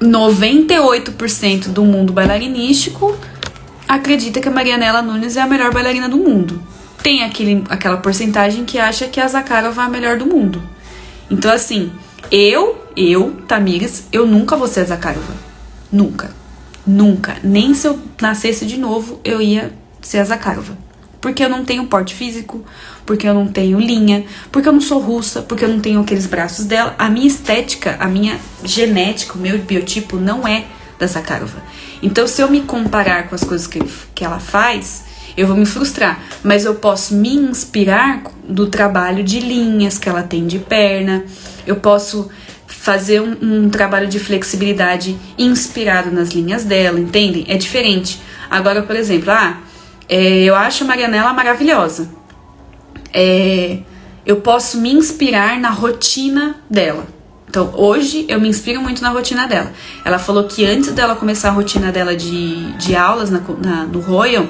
[0.00, 3.16] 98% do mundo bailarinístico
[3.86, 6.62] acredita que a Marianela Nunes é a melhor bailarina do mundo.
[7.02, 10.62] Tem aquele, aquela porcentagem que acha que a Zakharova é a melhor do mundo.
[11.30, 11.92] Então, assim,
[12.30, 15.34] eu, eu, Tamires, eu nunca vou ser a Zakharova.
[15.90, 16.30] Nunca.
[16.86, 17.36] Nunca.
[17.42, 20.76] Nem se eu nascesse de novo, eu ia ser a Zakharova.
[21.20, 22.64] Porque eu não tenho porte físico,
[23.06, 26.26] porque eu não tenho linha, porque eu não sou russa, porque eu não tenho aqueles
[26.26, 26.94] braços dela.
[26.98, 30.64] A minha estética, a minha genética, o meu biotipo não é
[30.98, 31.62] da Zakharova.
[32.02, 33.78] Então, se eu me comparar com as coisas que,
[34.12, 35.04] que ela faz,
[35.36, 36.20] eu vou me frustrar.
[36.42, 41.24] Mas eu posso me inspirar do trabalho de linhas que ela tem de perna.
[41.64, 42.28] Eu posso
[42.66, 47.44] fazer um, um trabalho de flexibilidade inspirado nas linhas dela, entendem?
[47.48, 48.20] É diferente.
[48.50, 49.58] Agora, por exemplo, ah,
[50.14, 52.10] é, eu acho a Marianela maravilhosa.
[53.14, 53.78] É,
[54.26, 57.06] eu posso me inspirar na rotina dela.
[57.48, 59.72] Então, hoje eu me inspiro muito na rotina dela.
[60.04, 64.00] Ela falou que antes dela começar a rotina dela de, de aulas na, na, no
[64.00, 64.46] Royal,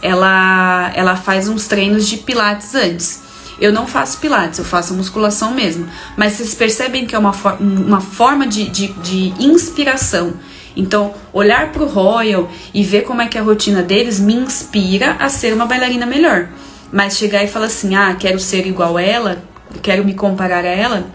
[0.00, 3.20] ela, ela faz uns treinos de pilates antes.
[3.60, 5.88] Eu não faço pilates, eu faço musculação mesmo.
[6.16, 10.34] Mas vocês percebem que é uma, for uma forma de, de, de inspiração.
[10.76, 14.34] Então, olhar para o Royal e ver como é que é a rotina deles me
[14.34, 16.48] inspira a ser uma bailarina melhor.
[16.92, 19.42] Mas chegar e falar assim, ah, quero ser igual a ela,
[19.82, 21.06] quero me comparar a ela.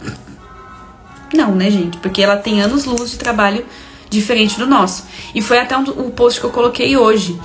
[1.33, 1.97] Não, né, gente?
[1.97, 3.65] Porque ela tem anos-luz de trabalho
[4.09, 5.05] diferente do nosso.
[5.33, 7.39] E foi até um, o post que eu coloquei hoje.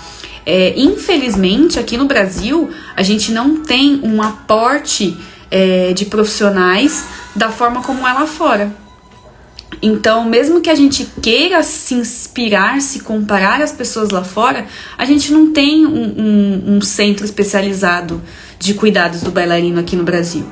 [0.47, 5.17] É, infelizmente, aqui no Brasil, a gente não tem um aporte
[5.51, 8.75] é, de profissionais da forma como é lá fora.
[9.83, 14.67] Então, mesmo que a gente queira se inspirar, se comparar às pessoas lá fora,
[14.99, 18.21] a gente não tem um, um, um centro especializado
[18.59, 20.45] de cuidados do bailarino aqui no Brasil.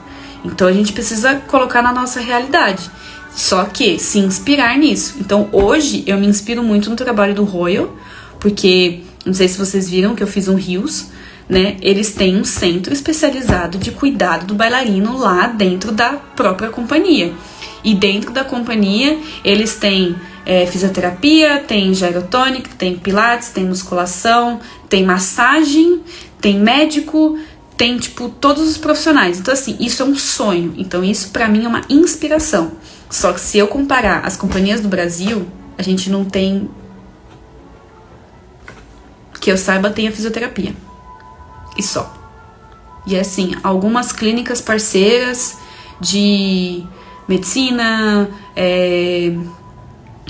[0.44, 2.90] Então, a gente precisa colocar na nossa realidade.
[3.35, 5.16] Só que se inspirar nisso.
[5.20, 7.94] Então, hoje eu me inspiro muito no trabalho do Royal,
[8.40, 11.07] porque não sei se vocês viram que eu fiz um Rios,
[11.49, 11.77] né?
[11.81, 17.33] Eles têm um centro especializado de cuidado do bailarino lá dentro da própria companhia.
[17.83, 25.05] E dentro da companhia, eles têm é, fisioterapia, tem gyrotonic, tem pilates, tem musculação, tem
[25.05, 26.03] massagem,
[26.41, 27.39] tem médico,
[27.77, 29.39] tem tipo todos os profissionais.
[29.39, 30.75] Então assim, isso é um sonho.
[30.77, 32.73] Então isso para mim é uma inspiração.
[33.09, 35.47] Só que se eu comparar as companhias do Brasil,
[35.79, 36.69] a gente não tem
[39.41, 40.75] que eu saiba tem a fisioterapia.
[41.79, 42.12] E só.
[43.07, 45.57] E assim, algumas clínicas parceiras
[46.01, 46.85] de
[47.27, 49.35] medicina, é,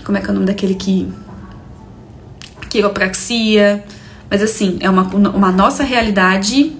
[0.05, 1.11] como é que é o nome daquele que.
[2.69, 3.85] quiropraxia.
[4.31, 6.77] Mas assim, é uma, uma nossa realidade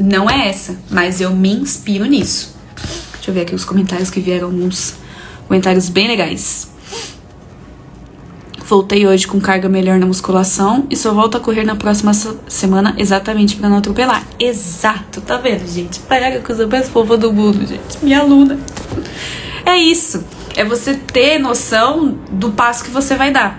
[0.00, 2.56] não é essa, mas eu me inspiro nisso.
[3.14, 4.94] Deixa eu ver aqui os comentários que vieram, uns
[5.46, 6.70] comentários bem legais.
[8.70, 12.12] Voltei hoje com carga melhor na musculação e só volto a correr na próxima
[12.46, 14.24] semana exatamente para não atropelar.
[14.38, 15.98] Exato, tá vendo, gente?
[15.98, 17.98] Pega coisa mais fofa do mundo, gente.
[18.00, 18.56] Minha aluna.
[19.66, 20.24] É isso.
[20.54, 23.58] É você ter noção do passo que você vai dar.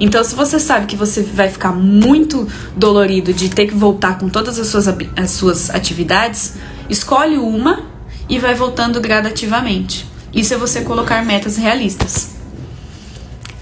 [0.00, 4.30] Então, se você sabe que você vai ficar muito dolorido de ter que voltar com
[4.30, 6.54] todas as suas, as suas atividades,
[6.88, 7.80] escolhe uma
[8.26, 10.06] e vai voltando gradativamente.
[10.32, 12.37] Isso é você colocar metas realistas.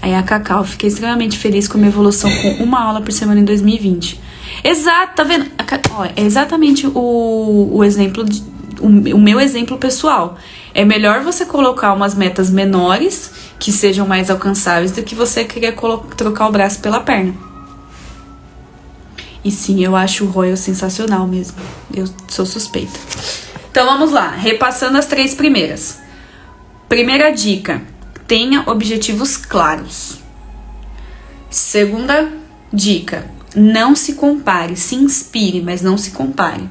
[0.07, 3.41] Aí a Cacau, fiquei extremamente feliz com a minha evolução com uma aula por semana
[3.41, 4.17] em 2020.
[4.63, 5.51] Exato, tá vendo?
[5.91, 8.41] Ó, é exatamente o, o exemplo, de,
[8.79, 10.37] o, o meu exemplo pessoal.
[10.73, 15.75] É melhor você colocar umas metas menores que sejam mais alcançáveis do que você querer
[16.15, 17.33] trocar o braço pela perna.
[19.43, 21.57] E sim, eu acho o Royal sensacional mesmo.
[21.93, 22.97] Eu sou suspeita.
[23.69, 25.99] Então vamos lá, repassando as três primeiras.
[26.87, 27.81] Primeira dica:
[28.27, 30.19] tenha objetivos claros.
[31.49, 32.29] Segunda
[32.71, 36.69] dica: não se compare, se inspire, mas não se compare.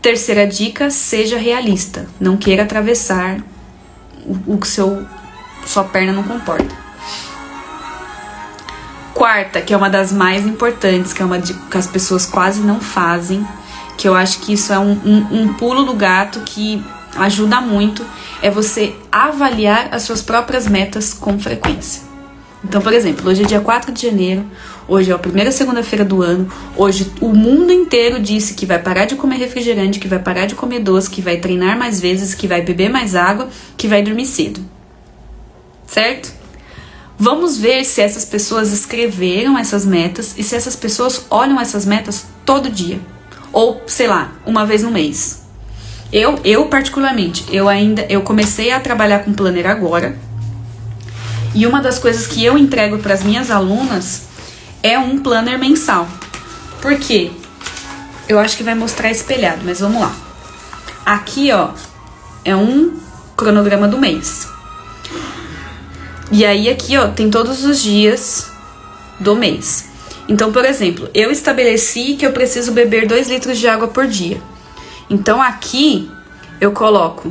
[0.00, 2.06] Terceira dica: seja realista.
[2.20, 3.40] Não queira atravessar
[4.46, 5.06] o, que seu
[5.64, 6.82] sua perna não comporta.
[9.14, 12.80] Quarta, que é uma das mais importantes, que é uma que as pessoas quase não
[12.80, 13.46] fazem,
[13.96, 16.84] que eu acho que isso é um, um, um pulo do gato que
[17.16, 18.04] ajuda muito,
[18.40, 22.02] é você avaliar as suas próprias metas com frequência.
[22.64, 24.44] Então, por exemplo, hoje é dia 4 de janeiro,
[24.86, 29.04] hoje é a primeira segunda-feira do ano, hoje o mundo inteiro disse que vai parar
[29.04, 32.46] de comer refrigerante, que vai parar de comer doce, que vai treinar mais vezes, que
[32.46, 34.60] vai beber mais água, que vai dormir cedo.
[35.86, 36.32] Certo?
[37.18, 42.26] Vamos ver se essas pessoas escreveram essas metas e se essas pessoas olham essas metas
[42.44, 43.00] todo dia.
[43.52, 45.42] Ou, sei lá, uma vez no mês.
[46.12, 50.14] Eu, eu particularmente, eu ainda eu comecei a trabalhar com planner agora,
[51.54, 54.24] e uma das coisas que eu entrego para as minhas alunas
[54.82, 56.08] é um planner mensal.
[56.80, 57.30] Por quê?
[58.28, 60.14] Eu acho que vai mostrar espelhado, mas vamos lá.
[61.04, 61.70] Aqui, ó,
[62.44, 62.94] é um
[63.36, 64.48] cronograma do mês.
[66.30, 68.50] E aí aqui, ó, tem todos os dias
[69.20, 69.86] do mês.
[70.28, 74.40] Então, por exemplo, eu estabeleci que eu preciso beber 2 litros de água por dia.
[75.12, 76.10] Então aqui
[76.58, 77.30] eu coloco,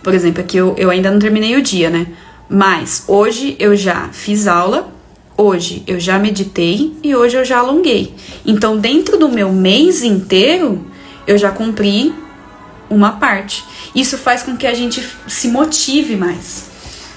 [0.00, 2.06] por exemplo, aqui eu, eu ainda não terminei o dia, né?
[2.48, 4.92] Mas hoje eu já fiz aula,
[5.36, 8.14] hoje eu já meditei e hoje eu já alonguei.
[8.46, 10.86] Então, dentro do meu mês inteiro,
[11.26, 12.14] eu já cumpri
[12.88, 13.64] uma parte.
[13.92, 16.70] Isso faz com que a gente se motive mais.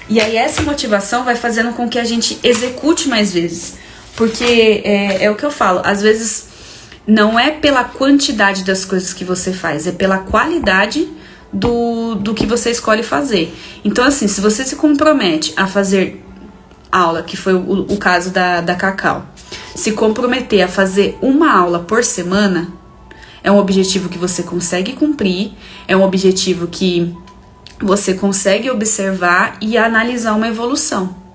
[0.08, 3.76] E aí, essa motivação vai fazendo com que a gente execute mais vezes.
[4.16, 6.47] Porque é, é o que eu falo, às vezes
[7.08, 11.08] não é pela quantidade das coisas que você faz, é pela qualidade
[11.50, 13.56] do, do que você escolhe fazer.
[13.82, 16.22] Então, assim, se você se compromete a fazer
[16.92, 19.26] aula, que foi o, o caso da, da Cacau,
[19.74, 22.68] se comprometer a fazer uma aula por semana,
[23.42, 25.52] é um objetivo que você consegue cumprir,
[25.86, 27.16] é um objetivo que
[27.80, 31.27] você consegue observar e analisar uma evolução.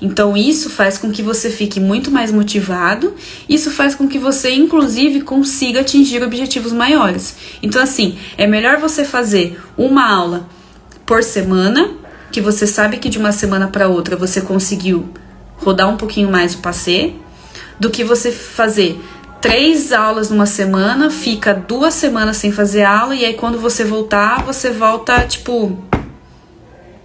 [0.00, 3.14] Então isso faz com que você fique muito mais motivado,
[3.48, 7.36] isso faz com que você inclusive consiga atingir objetivos maiores.
[7.62, 10.48] Então assim, é melhor você fazer uma aula
[11.04, 11.90] por semana,
[12.32, 15.08] que você sabe que de uma semana para outra você conseguiu
[15.56, 17.14] rodar um pouquinho mais o passe,
[17.78, 18.98] do que você fazer
[19.40, 24.44] três aulas numa semana, fica duas semanas sem fazer aula e aí quando você voltar,
[24.44, 25.78] você volta tipo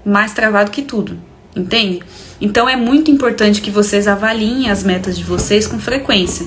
[0.06, 1.18] mais travado que tudo,
[1.56, 2.02] entende?
[2.40, 6.46] Então é muito importante que vocês avaliem as metas de vocês com frequência.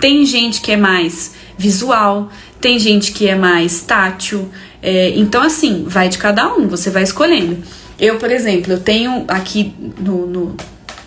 [0.00, 4.48] Tem gente que é mais visual, tem gente que é mais tátil.
[4.82, 7.58] É, então, assim, vai de cada um, você vai escolhendo.
[7.98, 10.56] Eu, por exemplo, eu tenho aqui no, no,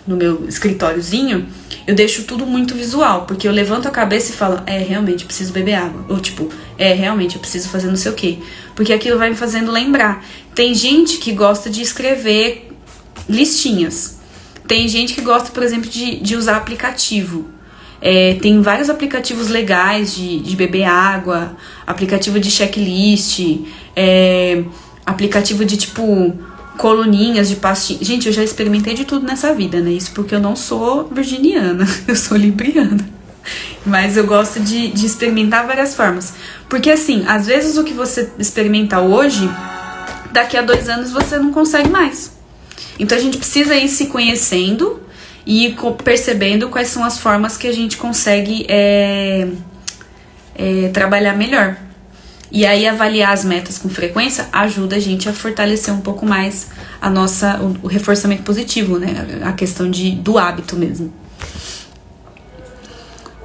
[0.05, 1.47] no meu escritóriozinho,
[1.85, 5.51] eu deixo tudo muito visual, porque eu levanto a cabeça e falo, é, realmente, preciso
[5.51, 6.05] beber água.
[6.07, 8.37] Ou tipo, é, realmente, eu preciso fazer não sei o quê.
[8.75, 10.23] Porque aquilo vai me fazendo lembrar.
[10.55, 12.72] Tem gente que gosta de escrever
[13.29, 14.19] listinhas.
[14.67, 17.47] Tem gente que gosta, por exemplo, de, de usar aplicativo.
[18.01, 21.55] É, tem vários aplicativos legais de, de beber água,
[21.88, 23.39] aplicativo de checklist,
[23.95, 24.63] é,
[25.05, 26.38] aplicativo de tipo
[26.77, 27.99] coluninhas de pastinha.
[28.01, 29.91] Gente, eu já experimentei de tudo nessa vida, né?
[29.91, 33.05] Isso porque eu não sou virginiana, eu sou libriana.
[33.86, 36.33] Mas eu gosto de, de experimentar várias formas.
[36.67, 39.49] Porque assim, às vezes o que você experimenta hoje,
[40.31, 42.32] daqui a dois anos você não consegue mais.
[42.99, 45.01] Então a gente precisa ir se conhecendo
[45.45, 49.47] e percebendo quais são as formas que a gente consegue é,
[50.56, 51.75] é, trabalhar melhor.
[52.51, 56.67] E aí avaliar as metas com frequência ajuda a gente a fortalecer um pouco mais
[57.01, 59.41] a nossa o, o reforçamento positivo, né?
[59.43, 61.12] A questão de do hábito mesmo.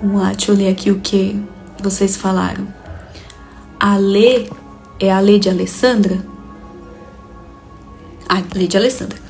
[0.01, 1.43] Vamos lá, deixa eu ler aqui o que
[1.83, 2.69] vocês falaram.
[3.81, 4.47] A Lê
[5.01, 6.19] é a Lê de Alessandra?
[8.29, 9.28] Ah, Lê de Alessandra.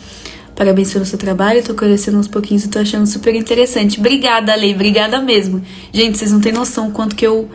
[0.58, 4.00] Parabéns pelo seu trabalho, tô conhecendo uns pouquinhos e tô achando super interessante.
[4.00, 5.62] Obrigada, Lei, obrigada mesmo.
[5.92, 7.48] Gente, vocês não têm noção quanto que eu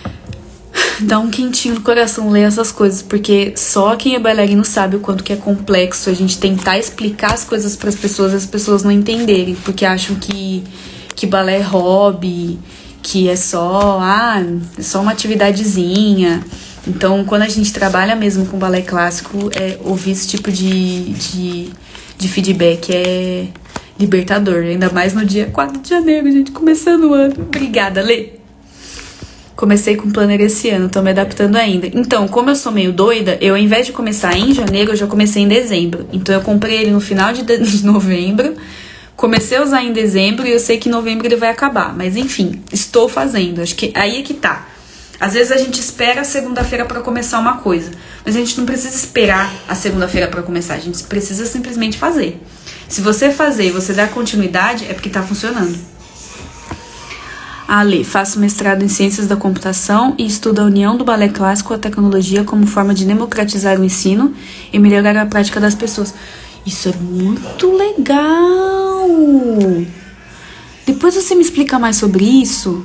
[1.00, 5.00] dá um quentinho no coração ler essas coisas, porque só quem é bailarino sabe o
[5.00, 8.44] quanto que é complexo a gente tentar explicar as coisas para as pessoas e as
[8.44, 10.62] pessoas não entenderem, porque acham que,
[11.14, 12.58] que balé é hobby,
[13.02, 14.44] que é só, ah,
[14.78, 16.44] é só uma atividadezinha.
[16.86, 21.70] Então, quando a gente trabalha mesmo com balé clássico, é, ouvir esse tipo de, de,
[22.18, 23.48] de feedback é
[23.98, 27.34] libertador, ainda mais no dia 4 de janeiro, gente, começando o ano.
[27.38, 28.30] Obrigada, Lê.
[29.54, 31.86] Comecei com planner esse ano, tô me adaptando ainda.
[31.86, 35.06] Então, como eu sou meio doida, eu ao invés de começar em janeiro, eu já
[35.06, 36.06] comecei em dezembro.
[36.12, 38.54] Então eu comprei ele no final de, de novembro,
[39.16, 41.96] comecei a usar em dezembro e eu sei que em novembro ele vai acabar.
[41.96, 43.62] Mas enfim, estou fazendo.
[43.62, 44.66] Acho que aí é que tá.
[45.18, 47.90] Às vezes a gente espera a segunda-feira para começar uma coisa,
[48.24, 52.42] mas a gente não precisa esperar a segunda-feira para começar, a gente precisa simplesmente fazer.
[52.88, 55.76] Se você fazer e você dar continuidade, é porque tá funcionando.
[57.66, 61.78] Ali, faço mestrado em Ciências da Computação e estudo a união do balé clássico a
[61.78, 64.32] tecnologia como forma de democratizar o ensino
[64.72, 66.14] e melhorar a prática das pessoas.
[66.64, 69.08] Isso é muito legal!
[70.86, 72.84] Depois você me explica mais sobre isso?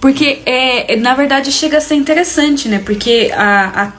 [0.00, 2.78] Porque, é, na verdade, chega a ser interessante, né?
[2.78, 3.92] Porque a,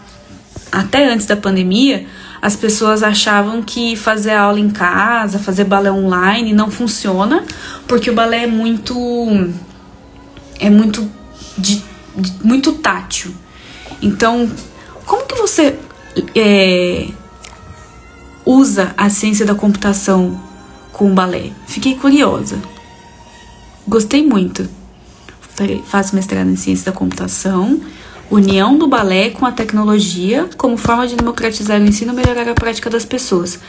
[0.72, 2.06] a, até antes da pandemia,
[2.42, 7.44] as pessoas achavam que fazer aula em casa, fazer balé online não funciona,
[7.88, 8.96] porque o balé é muito
[10.60, 11.10] é muito
[11.58, 11.84] de,
[12.16, 13.34] de, muito tátil.
[14.02, 14.50] Então,
[15.06, 15.78] como que você
[16.36, 17.08] é,
[18.46, 20.40] usa a ciência da computação
[20.92, 21.52] com o balé?
[21.66, 22.60] Fiquei curiosa.
[23.88, 24.77] Gostei muito.
[25.86, 27.82] Faço mestrado em ciência da computação
[28.30, 32.54] união do balé com a tecnologia como forma de democratizar o ensino e melhorar a
[32.54, 33.60] prática das pessoas.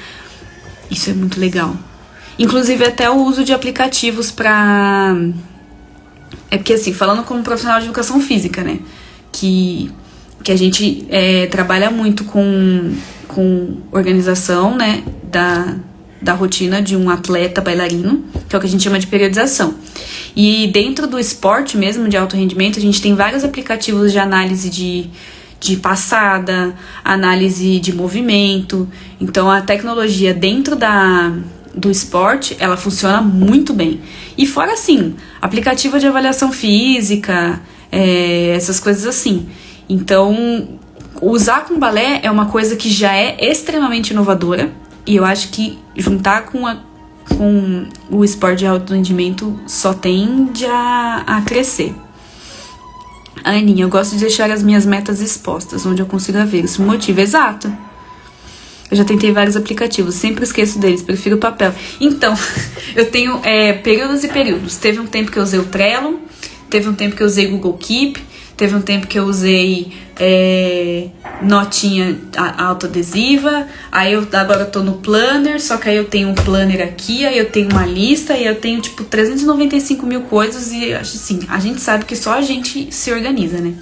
[0.90, 1.76] Isso é muito legal.
[2.38, 5.16] Inclusive até o uso de aplicativos para
[6.50, 8.80] é porque assim, falando como profissional de educação física, né,
[9.32, 9.90] que
[10.42, 12.94] que a gente é, trabalha muito com,
[13.26, 15.76] com organização, né, da,
[16.20, 19.74] da rotina de um atleta bailarino, que é o que a gente chama de periodização.
[20.34, 24.70] E dentro do esporte mesmo, de alto rendimento, a gente tem vários aplicativos de análise
[24.70, 25.10] de,
[25.60, 28.88] de passada, análise de movimento.
[29.20, 31.32] Então a tecnologia dentro da,
[31.74, 34.00] do esporte, ela funciona muito bem.
[34.36, 39.48] E fora assim, aplicativo de avaliação física, é, essas coisas assim.
[39.88, 40.78] Então,
[41.22, 44.70] usar com balé é uma coisa que já é extremamente inovadora.
[45.08, 46.76] E eu acho que juntar com a
[47.34, 51.94] com o esporte de alto rendimento só tende a, a crescer.
[53.44, 56.64] Aninha, eu gosto de deixar as minhas metas expostas, onde eu consiga ver.
[56.64, 57.72] Isso motiva, exato.
[58.90, 61.74] Eu já tentei vários aplicativos, sempre esqueço deles, prefiro o papel.
[62.00, 62.34] Então,
[62.96, 64.76] eu tenho é, períodos e períodos.
[64.76, 66.20] Teve um tempo que eu usei o Trello,
[66.68, 68.20] teve um tempo que eu usei Google Keep,
[68.58, 71.08] Teve um tempo que eu usei é,
[71.40, 72.18] notinha
[72.56, 76.82] autoadesiva, aí eu agora eu tô no planner, só que aí eu tenho um planner
[76.82, 81.40] aqui, aí eu tenho uma lista e eu tenho tipo 395 mil coisas e assim,
[81.48, 83.74] a gente sabe que só a gente se organiza, né?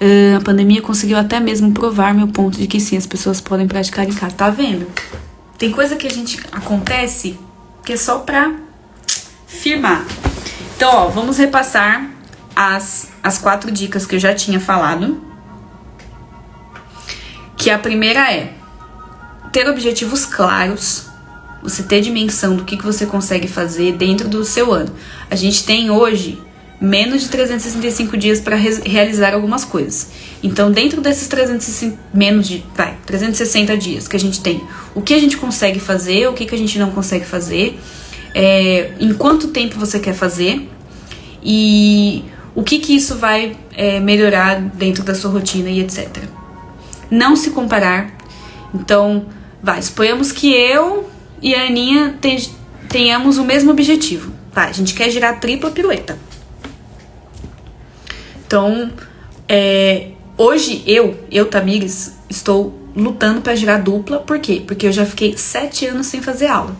[0.00, 3.66] Uh, a pandemia conseguiu até mesmo provar meu ponto de que sim, as pessoas podem
[3.66, 4.34] praticar em casa.
[4.34, 4.86] Tá vendo?
[5.56, 7.38] Tem coisa que a gente acontece
[7.82, 8.52] que é só pra
[9.46, 10.04] firmar.
[10.76, 12.15] Então, ó, vamos repassar
[12.56, 15.22] as, as quatro dicas que eu já tinha falado.
[17.54, 18.54] Que a primeira é
[19.52, 21.06] ter objetivos claros,
[21.62, 24.92] você ter dimensão do que, que você consegue fazer dentro do seu ano.
[25.30, 26.40] A gente tem hoje
[26.80, 30.08] menos de 365 dias para re realizar algumas coisas.
[30.42, 34.62] Então, dentro desses 360, menos de vai, 360 dias que a gente tem,
[34.94, 37.78] o que a gente consegue fazer, o que, que a gente não consegue fazer,
[38.34, 40.68] é, em quanto tempo você quer fazer
[41.42, 42.22] e
[42.56, 46.24] o que, que isso vai é, melhorar dentro da sua rotina e etc.
[47.10, 48.10] Não se comparar.
[48.74, 49.26] Então,
[49.62, 51.08] vai, suponhamos que eu
[51.42, 52.18] e a Aninha
[52.88, 54.32] tenhamos o mesmo objetivo.
[54.52, 56.18] Vai, a gente quer girar tripla pirueta.
[58.46, 58.90] Então,
[59.46, 64.20] é, hoje eu, eu, Tamires, estou lutando para girar dupla.
[64.20, 64.62] Por quê?
[64.66, 66.74] Porque eu já fiquei sete anos sem fazer aula.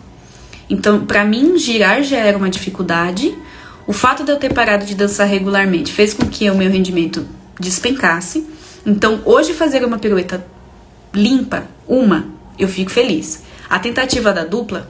[0.67, 3.37] Então, para mim, girar já era uma dificuldade.
[3.87, 7.25] O fato de eu ter parado de dançar regularmente fez com que o meu rendimento
[7.57, 8.45] despencasse.
[8.85, 10.45] Então, hoje fazer uma pirueta
[11.13, 12.25] limpa, uma,
[12.59, 13.43] eu fico feliz.
[13.69, 14.89] A tentativa da dupla,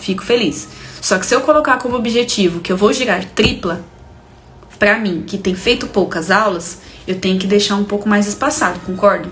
[0.00, 0.66] fico feliz.
[1.00, 3.84] Só que se eu colocar como objetivo que eu vou girar tripla,
[4.80, 8.80] para mim, que tem feito poucas aulas, eu tenho que deixar um pouco mais espaçado,
[8.80, 9.30] concordo?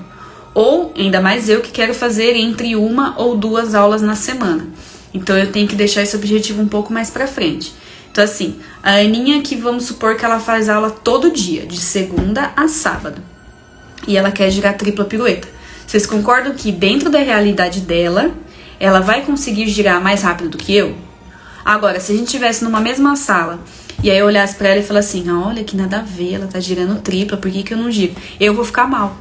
[0.55, 4.69] Ou ainda mais eu que quero fazer entre uma ou duas aulas na semana.
[5.13, 7.75] Então eu tenho que deixar esse objetivo um pouco mais para frente.
[8.17, 12.51] Então, assim, a Aninha que vamos supor que ela faz aula todo dia, de segunda
[12.57, 13.21] a sábado.
[14.09, 15.47] E ela quer girar tripla pirueta.
[15.87, 18.31] Vocês concordam que dentro da realidade dela,
[18.81, 20.97] ela vai conseguir girar mais rápido do que eu?
[21.63, 23.61] Agora, se a gente tivesse numa mesma sala
[24.03, 26.47] e aí eu olhasse pra ela e falasse assim: olha, que nada a ver, ela
[26.47, 28.15] tá girando tripla, por que, que eu não giro?
[28.41, 29.15] Eu vou ficar mal.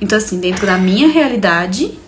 [0.00, 1.98] Então, assim, dentro da minha realidade,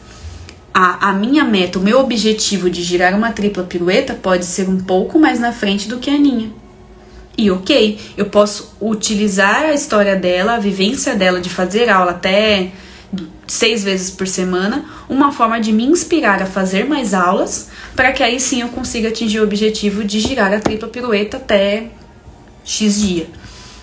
[0.74, 4.80] a, a minha meta, o meu objetivo de girar uma tripla pirueta pode ser um
[4.80, 6.50] pouco mais na frente do que a Aninha.
[7.38, 12.72] E ok, eu posso utilizar a história dela, a vivência dela de fazer aula até
[13.46, 18.22] seis vezes por semana, uma forma de me inspirar a fazer mais aulas, para que
[18.22, 21.90] aí sim eu consiga atingir o objetivo de girar a tripla pirueta até
[22.64, 23.28] X dia.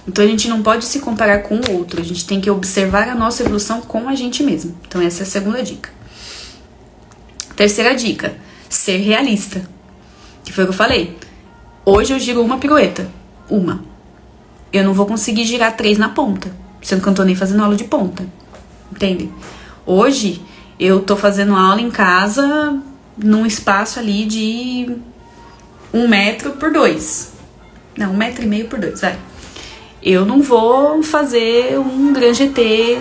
[0.05, 3.07] Então a gente não pode se comparar com o outro, a gente tem que observar
[3.07, 4.75] a nossa evolução com a gente mesmo.
[4.87, 6.00] Então essa é a segunda dica.
[7.61, 8.33] Terceira dica:
[8.67, 9.61] ser realista.
[10.43, 11.15] Que foi o que eu falei.
[11.85, 13.07] Hoje eu giro uma pirueta.
[13.47, 13.83] Uma.
[14.73, 16.51] Eu não vou conseguir girar três na ponta.
[16.81, 18.25] Sendo que eu não tô nem fazendo aula de ponta.
[18.91, 19.29] Entende?
[19.85, 20.41] Hoje
[20.79, 22.81] eu tô fazendo aula em casa
[23.15, 24.95] num espaço ali de
[25.93, 27.31] um metro por dois.
[27.95, 29.19] Não, um metro e meio por dois, vai.
[30.01, 32.99] Eu não vou fazer um grande GT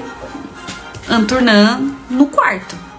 [1.09, 2.90] anturnando no quarto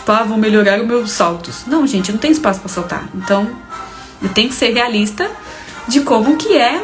[0.00, 1.64] tipo, ah, vou melhorar os meus saltos.
[1.66, 3.08] Não, gente, não tem espaço para saltar.
[3.14, 3.48] Então,
[4.34, 5.30] tenho que ser realista
[5.86, 6.80] de como que é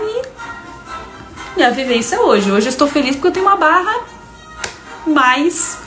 [1.57, 2.51] minha vivência hoje.
[2.51, 4.01] Hoje eu estou feliz porque eu tenho uma barra
[5.07, 5.79] mais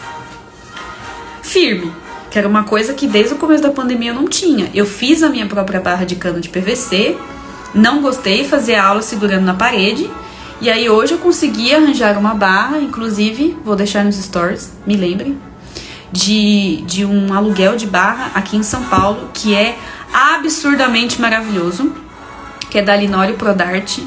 [1.41, 1.93] firme.
[2.31, 4.69] Que era uma coisa que desde o começo da pandemia eu não tinha.
[4.73, 7.17] Eu fiz a minha própria barra de cano de PVC,
[7.73, 10.09] não gostei, fazia aula segurando na parede.
[10.61, 15.39] E aí hoje eu consegui arranjar uma barra, inclusive, vou deixar nos stories, me lembrem,
[16.11, 19.77] de, de um aluguel de barra aqui em São Paulo, que é
[20.13, 21.93] absurdamente maravilhoso,
[22.69, 24.05] que é da Linório Prodarte,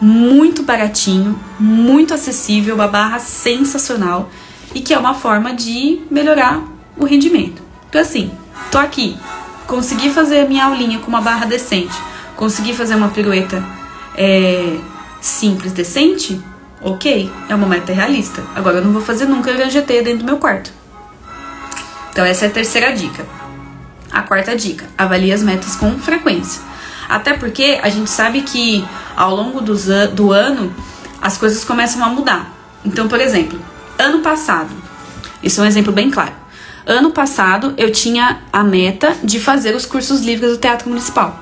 [0.00, 4.30] muito baratinho, muito acessível, uma barra sensacional
[4.74, 6.62] e que é uma forma de melhorar
[6.96, 7.62] o rendimento.
[7.88, 8.30] Então assim,
[8.70, 9.16] tô aqui,
[9.66, 11.96] consegui fazer a minha aulinha com uma barra decente,
[12.36, 13.64] consegui fazer uma pirueta
[14.16, 14.76] é,
[15.20, 16.40] simples, decente,
[16.80, 18.42] ok, é uma meta realista.
[18.54, 20.77] Agora eu não vou fazer nunca GT dentro do meu quarto.
[22.18, 23.24] Então, essa é a terceira dica.
[24.10, 26.60] A quarta dica: avalie as metas com frequência.
[27.08, 29.76] Até porque a gente sabe que ao longo do,
[30.08, 30.74] do ano
[31.22, 32.52] as coisas começam a mudar.
[32.84, 33.56] Então, por exemplo,
[33.96, 34.68] ano passado,
[35.44, 36.32] isso é um exemplo bem claro.
[36.84, 41.38] Ano passado eu tinha a meta de fazer os cursos livres do Teatro Municipal.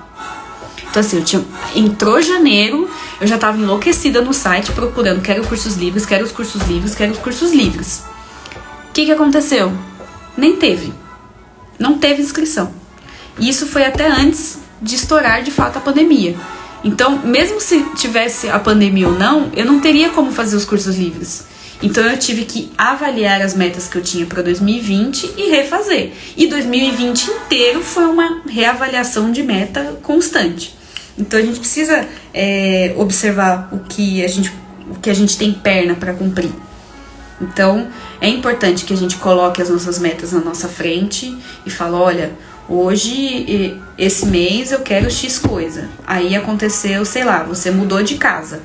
[0.91, 1.43] Então, assim, eu tinha,
[1.75, 6.61] entrou janeiro, eu já estava enlouquecida no site procurando: quero cursos livres, quero os cursos
[6.69, 8.05] livres, quero os cursos livres.
[8.91, 9.73] O que, que aconteceu?
[10.37, 10.93] Nem teve.
[11.79, 12.73] Não teve inscrição.
[13.39, 16.37] E isso foi até antes de estourar de fato a pandemia.
[16.85, 20.97] Então, mesmo se tivesse a pandemia ou não, eu não teria como fazer os cursos
[20.97, 21.47] livres.
[21.83, 26.13] Então eu tive que avaliar as metas que eu tinha para 2020 e refazer.
[26.37, 30.75] E 2020 inteiro foi uma reavaliação de meta constante.
[31.19, 34.53] Então a gente precisa é, observar o que a gente,
[34.91, 36.51] o que a gente tem perna para cumprir.
[37.41, 37.89] Então,
[38.21, 42.33] é importante que a gente coloque as nossas metas na nossa frente e fale, olha,
[42.69, 45.89] hoje esse mês eu quero X coisa.
[46.07, 48.63] Aí aconteceu, sei lá, você mudou de casa.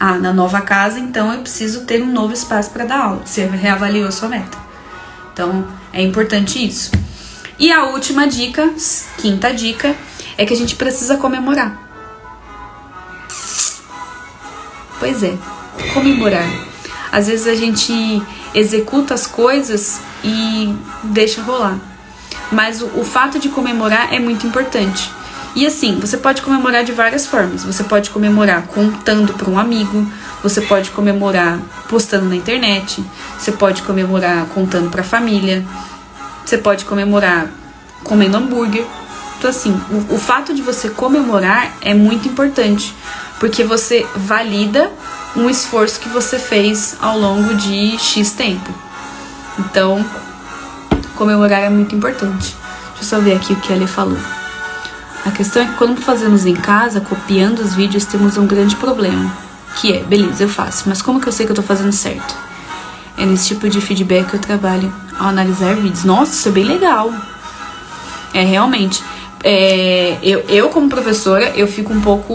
[0.00, 3.22] Ah, na nova casa, então eu preciso ter um novo espaço para dar aula.
[3.24, 4.58] Você reavaliou a sua meta.
[5.32, 6.90] Então, é importante isso.
[7.58, 8.72] E a última dica,
[9.18, 9.94] quinta dica,
[10.36, 11.80] é que a gente precisa comemorar.
[14.98, 15.36] Pois é,
[15.92, 16.73] comemorar.
[17.14, 18.20] Às vezes a gente
[18.52, 21.78] executa as coisas e deixa rolar.
[22.50, 25.08] Mas o, o fato de comemorar é muito importante.
[25.54, 27.62] E assim, você pode comemorar de várias formas.
[27.62, 30.04] Você pode comemorar contando para um amigo,
[30.42, 33.00] você pode comemorar postando na internet,
[33.38, 35.64] você pode comemorar contando para a família,
[36.44, 37.46] você pode comemorar
[38.02, 38.84] comendo hambúrguer.
[39.38, 42.92] Então assim, o, o fato de você comemorar é muito importante,
[43.38, 44.90] porque você valida
[45.36, 48.72] um esforço que você fez ao longo de X tempo.
[49.58, 50.04] Então,
[51.16, 52.56] comemorar é muito importante.
[52.90, 54.18] Deixa eu só ver aqui o que ele falou.
[55.24, 59.32] A questão é que quando fazemos em casa, copiando os vídeos, temos um grande problema.
[59.76, 62.36] Que é, beleza, eu faço, mas como que eu sei que eu tô fazendo certo?
[63.16, 66.04] É nesse tipo de feedback que eu trabalho ao analisar vídeos.
[66.04, 67.12] Nossa, isso é bem legal.
[68.32, 69.02] É, realmente.
[69.42, 72.34] É, eu, eu, como professora, eu fico um pouco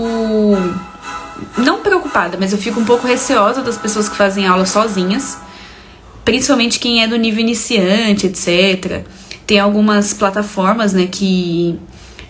[1.57, 5.37] não preocupada, mas eu fico um pouco receosa das pessoas que fazem aula sozinhas,
[6.23, 9.03] principalmente quem é do nível iniciante, etc.
[9.45, 11.79] Tem algumas plataformas, né, que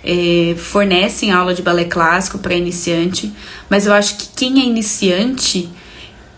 [0.03, 3.31] é, fornecem aula de balé clássico para iniciante,
[3.69, 5.69] mas eu acho que quem é iniciante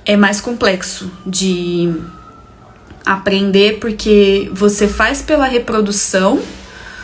[0.06, 1.94] é mais complexo de
[3.06, 6.42] aprender porque você faz pela reprodução,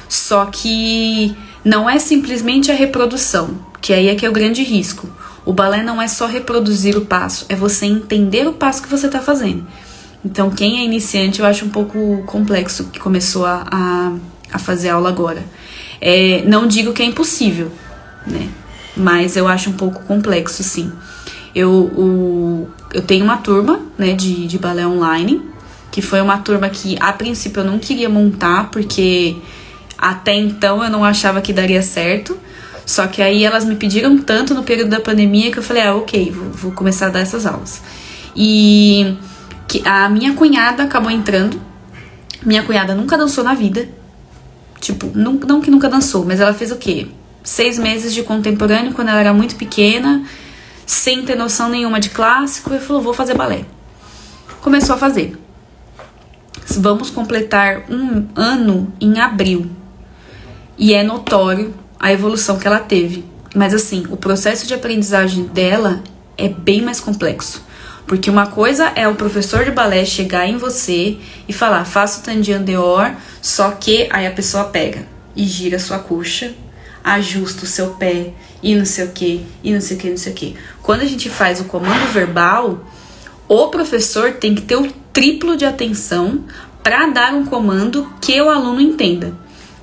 [0.10, 5.08] só que não é simplesmente a reprodução, que aí é que é o grande risco.
[5.48, 9.06] O balé não é só reproduzir o passo, é você entender o passo que você
[9.06, 9.66] está fazendo.
[10.26, 14.12] Então, quem é iniciante, eu acho um pouco complexo que começou a, a,
[14.52, 15.42] a fazer aula agora.
[16.02, 17.72] É, não digo que é impossível,
[18.26, 18.50] né?
[18.98, 20.92] Mas eu acho um pouco complexo, sim.
[21.56, 25.42] Eu, o, eu tenho uma turma né, de, de balé online,
[25.90, 29.38] que foi uma turma que a princípio eu não queria montar, porque
[29.98, 32.38] até então eu não achava que daria certo.
[32.88, 35.94] Só que aí elas me pediram tanto no período da pandemia que eu falei, ah,
[35.94, 37.82] ok, vou, vou começar a dar essas aulas.
[38.34, 39.18] E
[39.68, 41.62] que a minha cunhada acabou entrando.
[42.46, 43.90] Minha cunhada nunca dançou na vida.
[44.80, 47.08] Tipo, não, não que nunca dançou, mas ela fez o quê?
[47.44, 50.24] Seis meses de contemporâneo quando ela era muito pequena,
[50.86, 53.66] sem ter noção nenhuma de clássico, e falou: vou fazer balé.
[54.62, 55.38] Começou a fazer.
[56.78, 59.70] Vamos completar um ano em abril.
[60.78, 63.26] E é notório a evolução que ela teve.
[63.56, 66.02] Mas assim, o processo de aprendizagem dela
[66.38, 67.66] é bem mais complexo.
[68.06, 71.18] Porque uma coisa é o professor de balé chegar em você
[71.48, 76.00] e falar, faça o Tandian Deor, só que aí a pessoa pega e gira sua
[76.00, 76.54] coxa,
[77.04, 78.34] ajusta o seu pé
[78.64, 80.56] e não sei o que, e não sei o que, não sei o que.
[80.82, 82.86] Quando a gente faz o comando verbal,
[83.48, 86.46] o professor tem que ter o triplo de atenção
[86.82, 89.34] para dar um comando que o aluno entenda.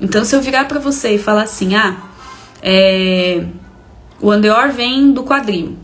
[0.05, 1.97] Então, se eu virar para você e falar assim, ah,
[2.63, 3.43] é,
[4.21, 5.79] o andeor vem do quadril.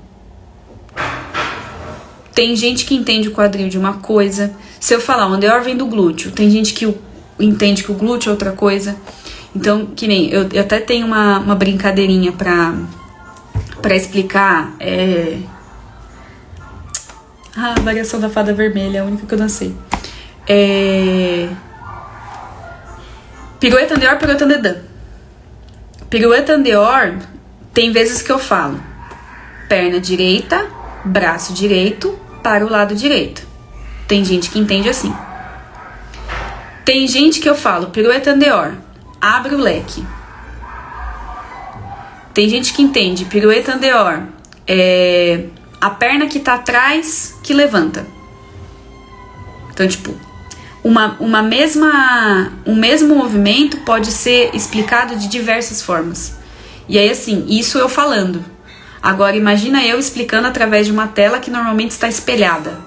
[2.34, 4.52] Tem gente que entende o quadril de uma coisa.
[4.78, 6.94] Se eu falar, o andeor vem do glúteo, tem gente que
[7.38, 8.94] entende que o glúteo é outra coisa.
[9.56, 12.74] Então, que nem, eu, eu até tenho uma, uma brincadeirinha pra,
[13.80, 14.74] pra explicar.
[14.78, 15.38] É...
[17.56, 19.74] Ah, a variação da fada vermelha, é a única que eu dancei.
[20.46, 21.48] É...
[23.60, 24.76] Pirueta andeor, pirueta andedã.
[26.08, 27.14] Pirueta andeor,
[27.72, 28.90] tem vezes que eu falo
[29.70, 30.66] perna direita,
[31.04, 33.46] braço direito, para o lado direito.
[34.08, 35.14] Tem gente que entende assim.
[36.84, 38.72] Tem gente que eu falo, pirueta andeor,
[39.20, 40.04] abre o leque.
[42.34, 44.22] Tem gente que entende, pirueta andeor,
[44.66, 45.44] é
[45.80, 48.04] a perna que tá atrás que levanta.
[49.72, 50.12] Então, tipo,
[50.82, 56.38] uma, uma mesma, um mesmo movimento pode ser explicado de diversas formas.
[56.88, 58.44] E aí, assim, isso eu falando.
[59.02, 62.78] Agora imagina eu explicando através de uma tela que normalmente está espelhada.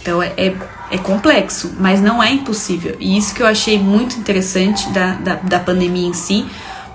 [0.00, 0.54] Então é, é,
[0.90, 2.96] é, complexo, mas não é impossível.
[2.98, 6.46] E isso que eu achei muito interessante da, da, da pandemia em si,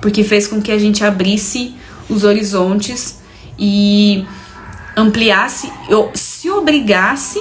[0.01, 1.75] porque fez com que a gente abrisse
[2.09, 3.19] os horizontes
[3.59, 4.25] e
[4.97, 5.71] ampliasse,
[6.15, 7.39] se obrigasse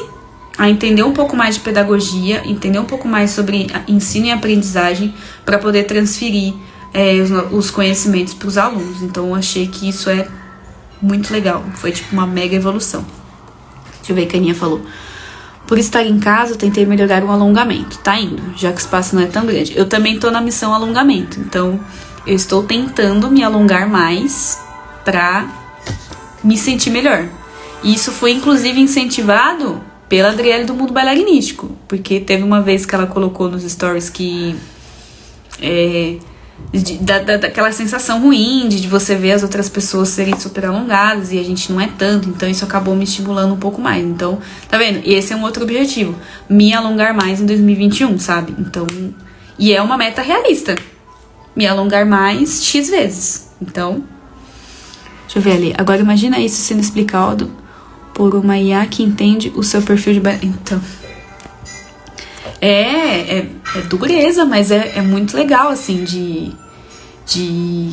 [0.63, 5.13] a entender um pouco mais de pedagogia, entender um pouco mais sobre ensino e aprendizagem
[5.45, 6.55] para poder transferir
[6.95, 9.03] é, os, os conhecimentos para os alunos.
[9.03, 10.29] Então eu achei que isso é
[11.03, 11.65] muito legal.
[11.75, 13.05] Foi tipo uma mega evolução.
[13.97, 14.81] Deixa eu ver o que a Aninha falou.
[15.67, 17.99] Por estar em casa, eu tentei melhorar o alongamento.
[17.99, 19.77] Tá indo, já que o espaço não é tão grande.
[19.77, 21.41] Eu também tô na missão alongamento.
[21.41, 21.81] Então,
[22.25, 24.63] eu estou tentando me alongar mais
[25.05, 25.45] pra
[26.45, 27.27] me sentir melhor.
[27.83, 31.75] E isso foi inclusive incentivado pela Adriele do Mundo Bailarinístico.
[31.89, 34.55] Porque teve uma vez que ela colocou nos stories que.
[35.59, 36.17] É,
[36.71, 40.67] de, da, da, daquela sensação ruim de, de você ver as outras pessoas serem super
[40.67, 44.05] alongadas e a gente não é tanto, então isso acabou me estimulando um pouco mais.
[44.05, 44.39] Então,
[44.69, 45.01] tá vendo?
[45.03, 46.15] E esse é um outro objetivo,
[46.49, 48.55] me alongar mais em 2021, sabe?
[48.59, 48.87] Então,
[49.59, 50.75] e é uma meta realista,
[51.57, 53.51] me alongar mais X vezes.
[53.61, 54.05] Então,
[55.23, 55.75] deixa eu ver ali.
[55.77, 57.62] Agora imagina isso sendo explicado
[58.15, 60.47] por uma IA que entende o seu perfil de.
[60.47, 60.81] Então.
[62.61, 66.53] É, é, é dureza, mas é, é muito legal, assim, de,
[67.27, 67.91] de,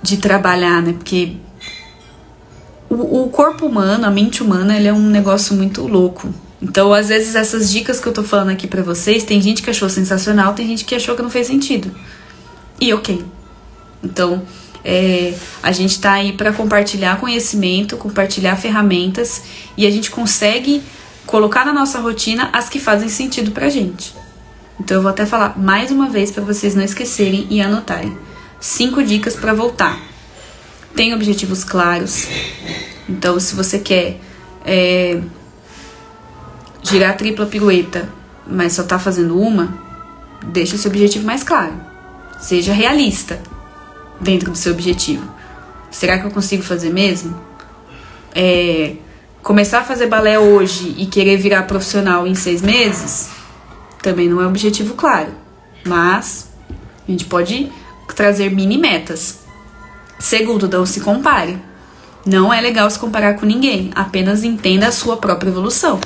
[0.00, 0.92] de trabalhar, né?
[0.92, 1.36] Porque
[2.88, 6.32] o, o corpo humano, a mente humana, ele é um negócio muito louco.
[6.62, 9.70] Então, às vezes, essas dicas que eu tô falando aqui pra vocês, tem gente que
[9.70, 11.94] achou sensacional, tem gente que achou que não fez sentido.
[12.80, 13.24] E ok.
[14.02, 14.42] Então,
[14.84, 19.42] é, a gente tá aí para compartilhar conhecimento, compartilhar ferramentas
[19.76, 20.82] e a gente consegue
[21.24, 24.14] colocar na nossa rotina as que fazem sentido pra gente.
[24.78, 28.16] Então eu vou até falar mais uma vez para vocês não esquecerem e anotarem.
[28.60, 29.98] Cinco dicas para voltar.
[30.94, 32.26] Tem objetivos claros.
[33.08, 34.20] Então, se você quer
[34.64, 35.20] é,
[36.82, 38.08] girar a tripla pirueta,
[38.46, 39.76] mas só tá fazendo uma,
[40.46, 41.74] deixa esse objetivo mais claro.
[42.40, 43.38] Seja realista
[44.20, 45.28] dentro do seu objetivo.
[45.90, 47.38] Será que eu consigo fazer mesmo?
[48.34, 48.96] É,
[49.42, 53.30] começar a fazer balé hoje e querer virar profissional em seis meses
[54.04, 55.32] também não é um objetivo claro.
[55.82, 56.50] Mas
[57.08, 57.72] a gente pode
[58.14, 59.40] trazer mini metas.
[60.18, 61.58] Segundo, não se compare.
[62.26, 66.00] Não é legal se comparar com ninguém, apenas entenda a sua própria evolução.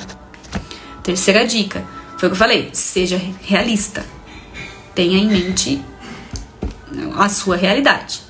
[1.03, 1.85] Terceira dica,
[2.17, 4.05] foi o que eu falei, seja realista.
[4.95, 5.81] Tenha em mente
[7.17, 8.21] a sua realidade.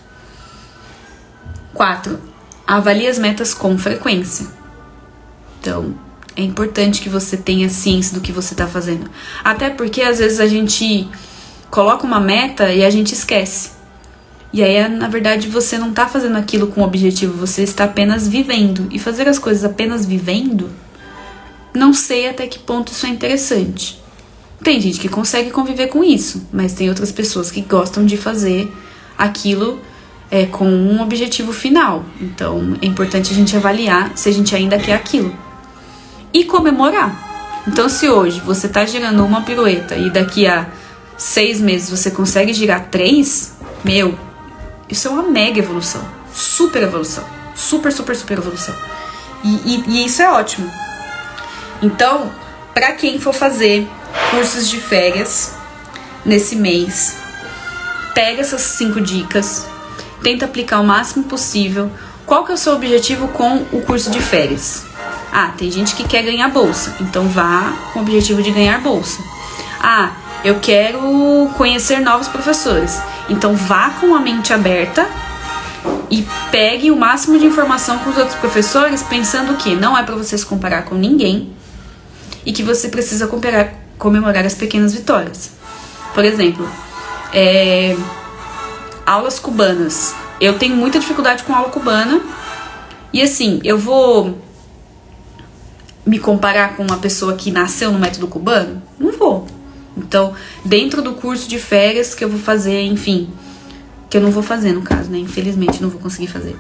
[1.74, 2.18] 4.
[2.66, 4.46] Avalie as metas com frequência.
[5.60, 5.94] Então,
[6.36, 9.10] é importante que você tenha ciência do que você está fazendo.
[9.42, 11.08] Até porque às vezes a gente
[11.70, 13.72] coloca uma meta e a gente esquece.
[14.52, 18.86] E aí, na verdade, você não está fazendo aquilo com objetivo, você está apenas vivendo.
[18.90, 20.70] E fazer as coisas apenas vivendo,
[21.74, 24.02] não sei até que ponto isso é interessante.
[24.62, 28.72] Tem gente que consegue conviver com isso, mas tem outras pessoas que gostam de fazer
[29.16, 29.80] aquilo
[30.30, 32.04] é, com um objetivo final.
[32.20, 35.34] Então é importante a gente avaliar se a gente ainda quer aquilo.
[36.32, 37.28] E comemorar.
[37.68, 40.68] Então, se hoje você está girando uma pirueta e daqui a
[41.18, 43.54] seis meses você consegue girar três,
[43.84, 44.18] meu,
[44.88, 46.02] isso é uma mega evolução.
[46.32, 47.24] Super evolução.
[47.54, 48.74] Super, super, super evolução.
[49.44, 50.70] E, e, e isso é ótimo.
[51.82, 52.32] Então,
[52.72, 53.86] para quem for fazer
[54.30, 55.54] cursos de férias
[56.24, 57.16] nesse mês,
[58.14, 59.66] pega essas cinco dicas,
[60.22, 61.90] tenta aplicar o máximo possível.
[62.26, 64.84] Qual que é o seu objetivo com o curso de férias?
[65.32, 69.22] Ah, tem gente que quer ganhar bolsa, então vá com o objetivo de ganhar bolsa.
[69.80, 70.12] Ah,
[70.44, 71.00] eu quero
[71.56, 73.00] conhecer novos professores.
[73.28, 75.06] Então vá com a mente aberta
[76.10, 80.14] e pegue o máximo de informação com os outros professores, pensando que não é para
[80.14, 81.52] você se comparar com ninguém
[82.44, 85.50] e que você precisa comparar, comemorar as pequenas vitórias.
[86.14, 86.68] Por exemplo,
[87.32, 87.96] é,
[89.04, 90.14] aulas cubanas.
[90.40, 92.20] Eu tenho muita dificuldade com aula cubana
[93.12, 94.38] e assim, eu vou
[96.06, 98.82] me comparar com uma pessoa que nasceu no método cubano?
[98.98, 99.46] Não vou.
[99.96, 100.32] Então,
[100.64, 103.28] dentro do curso de férias que eu vou fazer, enfim,
[104.08, 105.18] que eu não vou fazer no caso, né?
[105.18, 106.56] Infelizmente não vou conseguir fazer.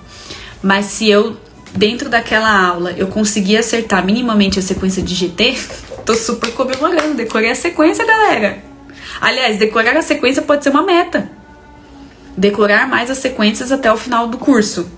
[0.62, 1.36] Mas se eu
[1.74, 5.56] dentro daquela aula eu conseguir acertar minimamente a sequência de GT,
[6.08, 8.64] tô super comemorando, decorei a sequência, galera.
[9.20, 11.30] Aliás, decorar a sequência pode ser uma meta.
[12.34, 14.90] Decorar mais as sequências até o final do curso.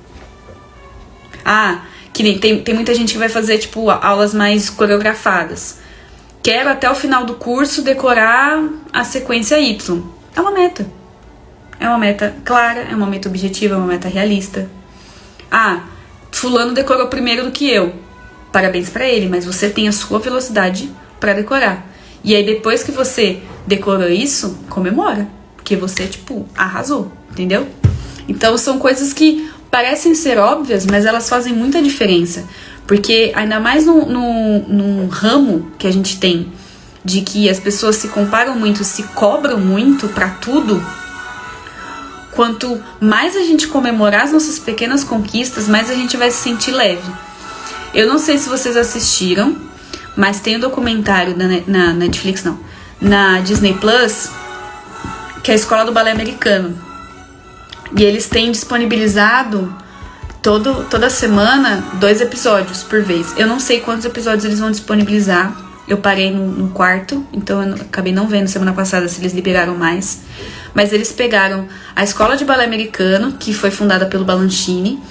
[1.44, 1.80] Ah,
[2.12, 5.80] que nem tem, tem muita gente que vai fazer, tipo, aulas mais coreografadas.
[6.44, 10.00] Quero até o final do curso decorar a sequência Y.
[10.36, 10.86] É uma meta.
[11.80, 14.70] É uma meta clara, é uma meta objetiva, é uma meta realista.
[15.50, 15.80] Ah,
[16.30, 18.09] fulano decorou primeiro do que eu.
[18.52, 21.86] Parabéns para ele, mas você tem a sua velocidade para decorar.
[22.22, 27.68] E aí depois que você decorou isso, comemora, porque você tipo arrasou, entendeu?
[28.28, 32.44] Então são coisas que parecem ser óbvias, mas elas fazem muita diferença.
[32.86, 36.52] Porque ainda mais no, no, no ramo que a gente tem
[37.04, 40.84] de que as pessoas se comparam muito, se cobram muito para tudo,
[42.32, 46.72] quanto mais a gente comemorar as nossas pequenas conquistas, mais a gente vai se sentir
[46.72, 47.10] leve.
[47.92, 49.56] Eu não sei se vocês assistiram,
[50.16, 51.34] mas tem um documentário
[51.66, 52.58] na, Netflix, não,
[53.00, 54.30] na Disney Plus,
[55.42, 56.78] que é a Escola do Balé Americano.
[57.96, 59.74] E eles têm disponibilizado
[60.40, 63.34] todo, toda semana dois episódios por vez.
[63.36, 65.52] Eu não sei quantos episódios eles vão disponibilizar.
[65.88, 69.74] Eu parei no, no quarto, então eu acabei não vendo semana passada se eles liberaram
[69.74, 70.20] mais.
[70.72, 71.66] Mas eles pegaram
[71.96, 75.02] a escola de balé americano, que foi fundada pelo Balanchine,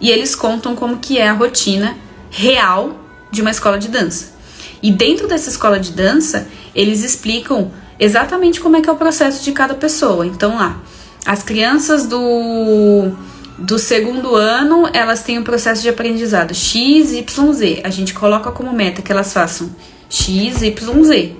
[0.00, 1.96] e eles contam como que é a rotina
[2.30, 2.98] real
[3.30, 4.36] de uma escola de dança.
[4.82, 9.44] E dentro dessa escola de dança, eles explicam exatamente como é que é o processo
[9.44, 10.26] de cada pessoa.
[10.26, 10.80] Então lá,
[11.26, 13.12] as crianças do
[13.58, 17.80] do segundo ano, elas têm um processo de aprendizado X, Y, Z.
[17.82, 19.74] A gente coloca como meta que elas façam
[20.08, 21.36] X, Y, Z.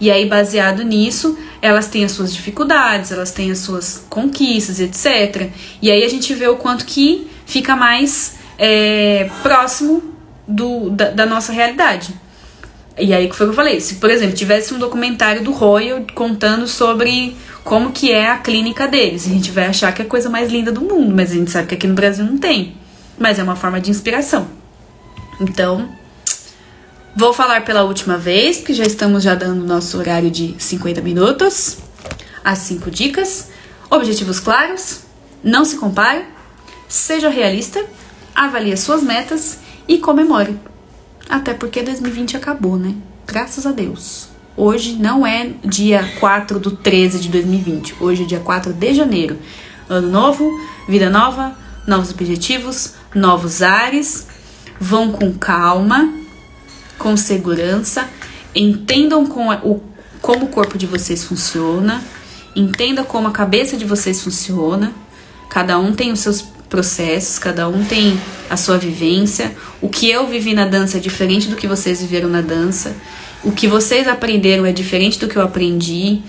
[0.00, 5.50] E aí, baseado nisso, elas têm as suas dificuldades, elas têm as suas conquistas, etc.
[5.82, 10.07] E aí a gente vê o quanto que fica mais é, próximo
[10.48, 12.14] do, da, da, nossa realidade.
[12.98, 13.80] E aí que foi que eu falei.
[13.80, 18.88] Se, por exemplo, tivesse um documentário do Royal contando sobre como que é a clínica
[18.88, 19.26] deles.
[19.26, 21.50] A gente vai achar que é a coisa mais linda do mundo, mas a gente
[21.50, 22.76] sabe que aqui no Brasil não tem.
[23.18, 24.48] Mas é uma forma de inspiração.
[25.40, 25.88] Então,
[27.14, 31.78] vou falar pela última vez, porque já estamos já dando nosso horário de 50 minutos.
[32.42, 33.50] As cinco dicas.
[33.90, 35.00] Objetivos claros,
[35.42, 36.24] não se compare,
[36.86, 37.82] seja realista,
[38.34, 39.58] avalie as suas metas
[39.88, 40.56] e comemore.
[41.28, 42.94] Até porque 2020 acabou, né?
[43.26, 44.28] Graças a Deus.
[44.56, 47.96] Hoje não é dia 4 do 13 de 2020.
[48.00, 49.38] Hoje é dia 4 de janeiro.
[49.88, 50.50] Ano novo,
[50.88, 54.26] vida nova, novos objetivos, novos ares.
[54.80, 56.12] Vão com calma,
[56.98, 58.08] com segurança.
[58.54, 59.82] Entendam com o,
[60.20, 62.02] como o corpo de vocês funciona.
[62.56, 64.92] Entenda como a cabeça de vocês funciona.
[65.48, 69.54] Cada um tem os seus processos, cada um tem a sua vivência.
[69.80, 72.94] O que eu vivi na dança é diferente do que vocês viveram na dança.
[73.42, 76.20] O que vocês aprenderam é diferente do que eu aprendi.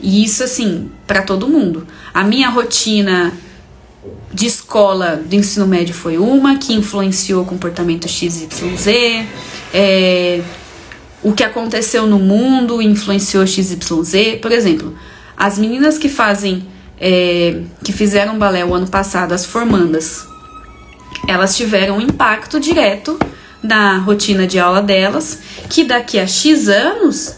[0.00, 1.86] E isso, assim, para todo mundo.
[2.12, 3.32] A minha rotina
[4.32, 8.86] de escola do ensino médio foi uma que influenciou o comportamento XYZ.
[9.72, 10.42] É,
[11.22, 14.38] o que aconteceu no mundo influenciou XYZ.
[14.42, 14.94] Por exemplo,
[15.36, 16.66] as meninas que fazem
[16.98, 20.26] é, que fizeram balé o ano passado, as formandas,
[21.26, 23.18] elas tiveram um impacto direto
[23.62, 27.36] na rotina de aula delas, que daqui a X anos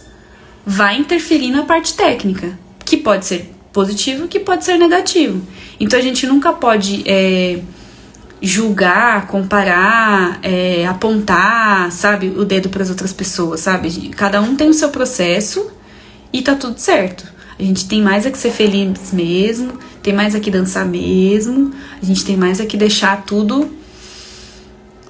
[0.65, 5.43] vai interferir na parte técnica, que pode ser positivo, que pode ser negativo.
[5.81, 7.61] Então a gente nunca pode é,
[8.41, 14.11] julgar, comparar, é, apontar, sabe, o dedo para as outras pessoas, sabe?
[14.11, 15.71] Cada um tem o seu processo
[16.33, 17.38] e tá tudo certo.
[17.59, 21.73] A gente tem mais a que ser feliz mesmo, tem mais a que dançar mesmo,
[22.01, 23.69] a gente tem mais a que deixar tudo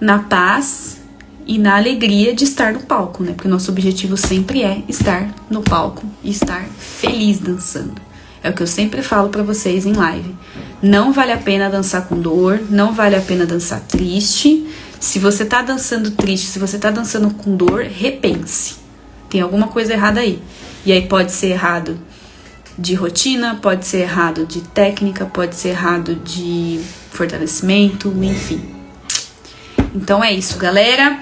[0.00, 0.98] na paz
[1.46, 3.32] e na alegria de estar no palco, né?
[3.32, 8.00] Porque o nosso objetivo sempre é estar no palco e estar feliz dançando.
[8.42, 10.34] É o que eu sempre falo para vocês em live.
[10.80, 14.66] Não vale a pena dançar com dor, não vale a pena dançar triste.
[14.98, 18.76] Se você tá dançando triste, se você tá dançando com dor, repense.
[19.28, 20.40] Tem alguma coisa errada aí.
[20.86, 21.98] E aí pode ser errado
[22.78, 28.62] de rotina, pode ser errado de técnica, pode ser errado de fortalecimento, enfim.
[29.94, 31.18] Então é isso, galera.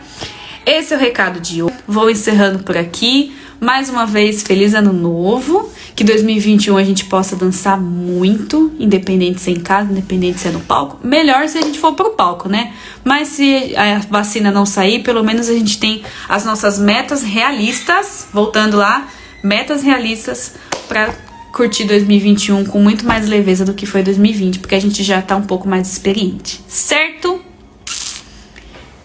[0.66, 1.74] Esse é o recado de hoje.
[1.86, 3.34] Vou encerrando por aqui.
[3.58, 5.70] Mais uma vez, feliz ano novo.
[5.94, 10.50] Que 2021 a gente possa dançar muito, independente se é em casa, independente se é
[10.50, 10.98] no palco.
[11.02, 12.74] Melhor se a gente for pro palco, né?
[13.02, 18.26] Mas se a vacina não sair, pelo menos a gente tem as nossas metas realistas.
[18.30, 19.08] Voltando lá,
[19.42, 20.54] metas realistas
[20.86, 21.14] para
[21.56, 25.34] curtir 2021 com muito mais leveza do que foi 2020, porque a gente já tá
[25.36, 27.40] um pouco mais experiente, certo?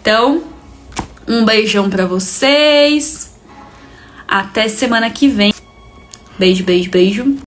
[0.02, 0.42] Então,
[1.26, 3.34] um beijão para vocês.
[4.28, 5.54] Até semana que vem.
[6.38, 7.38] Beijo, beijo, beijo.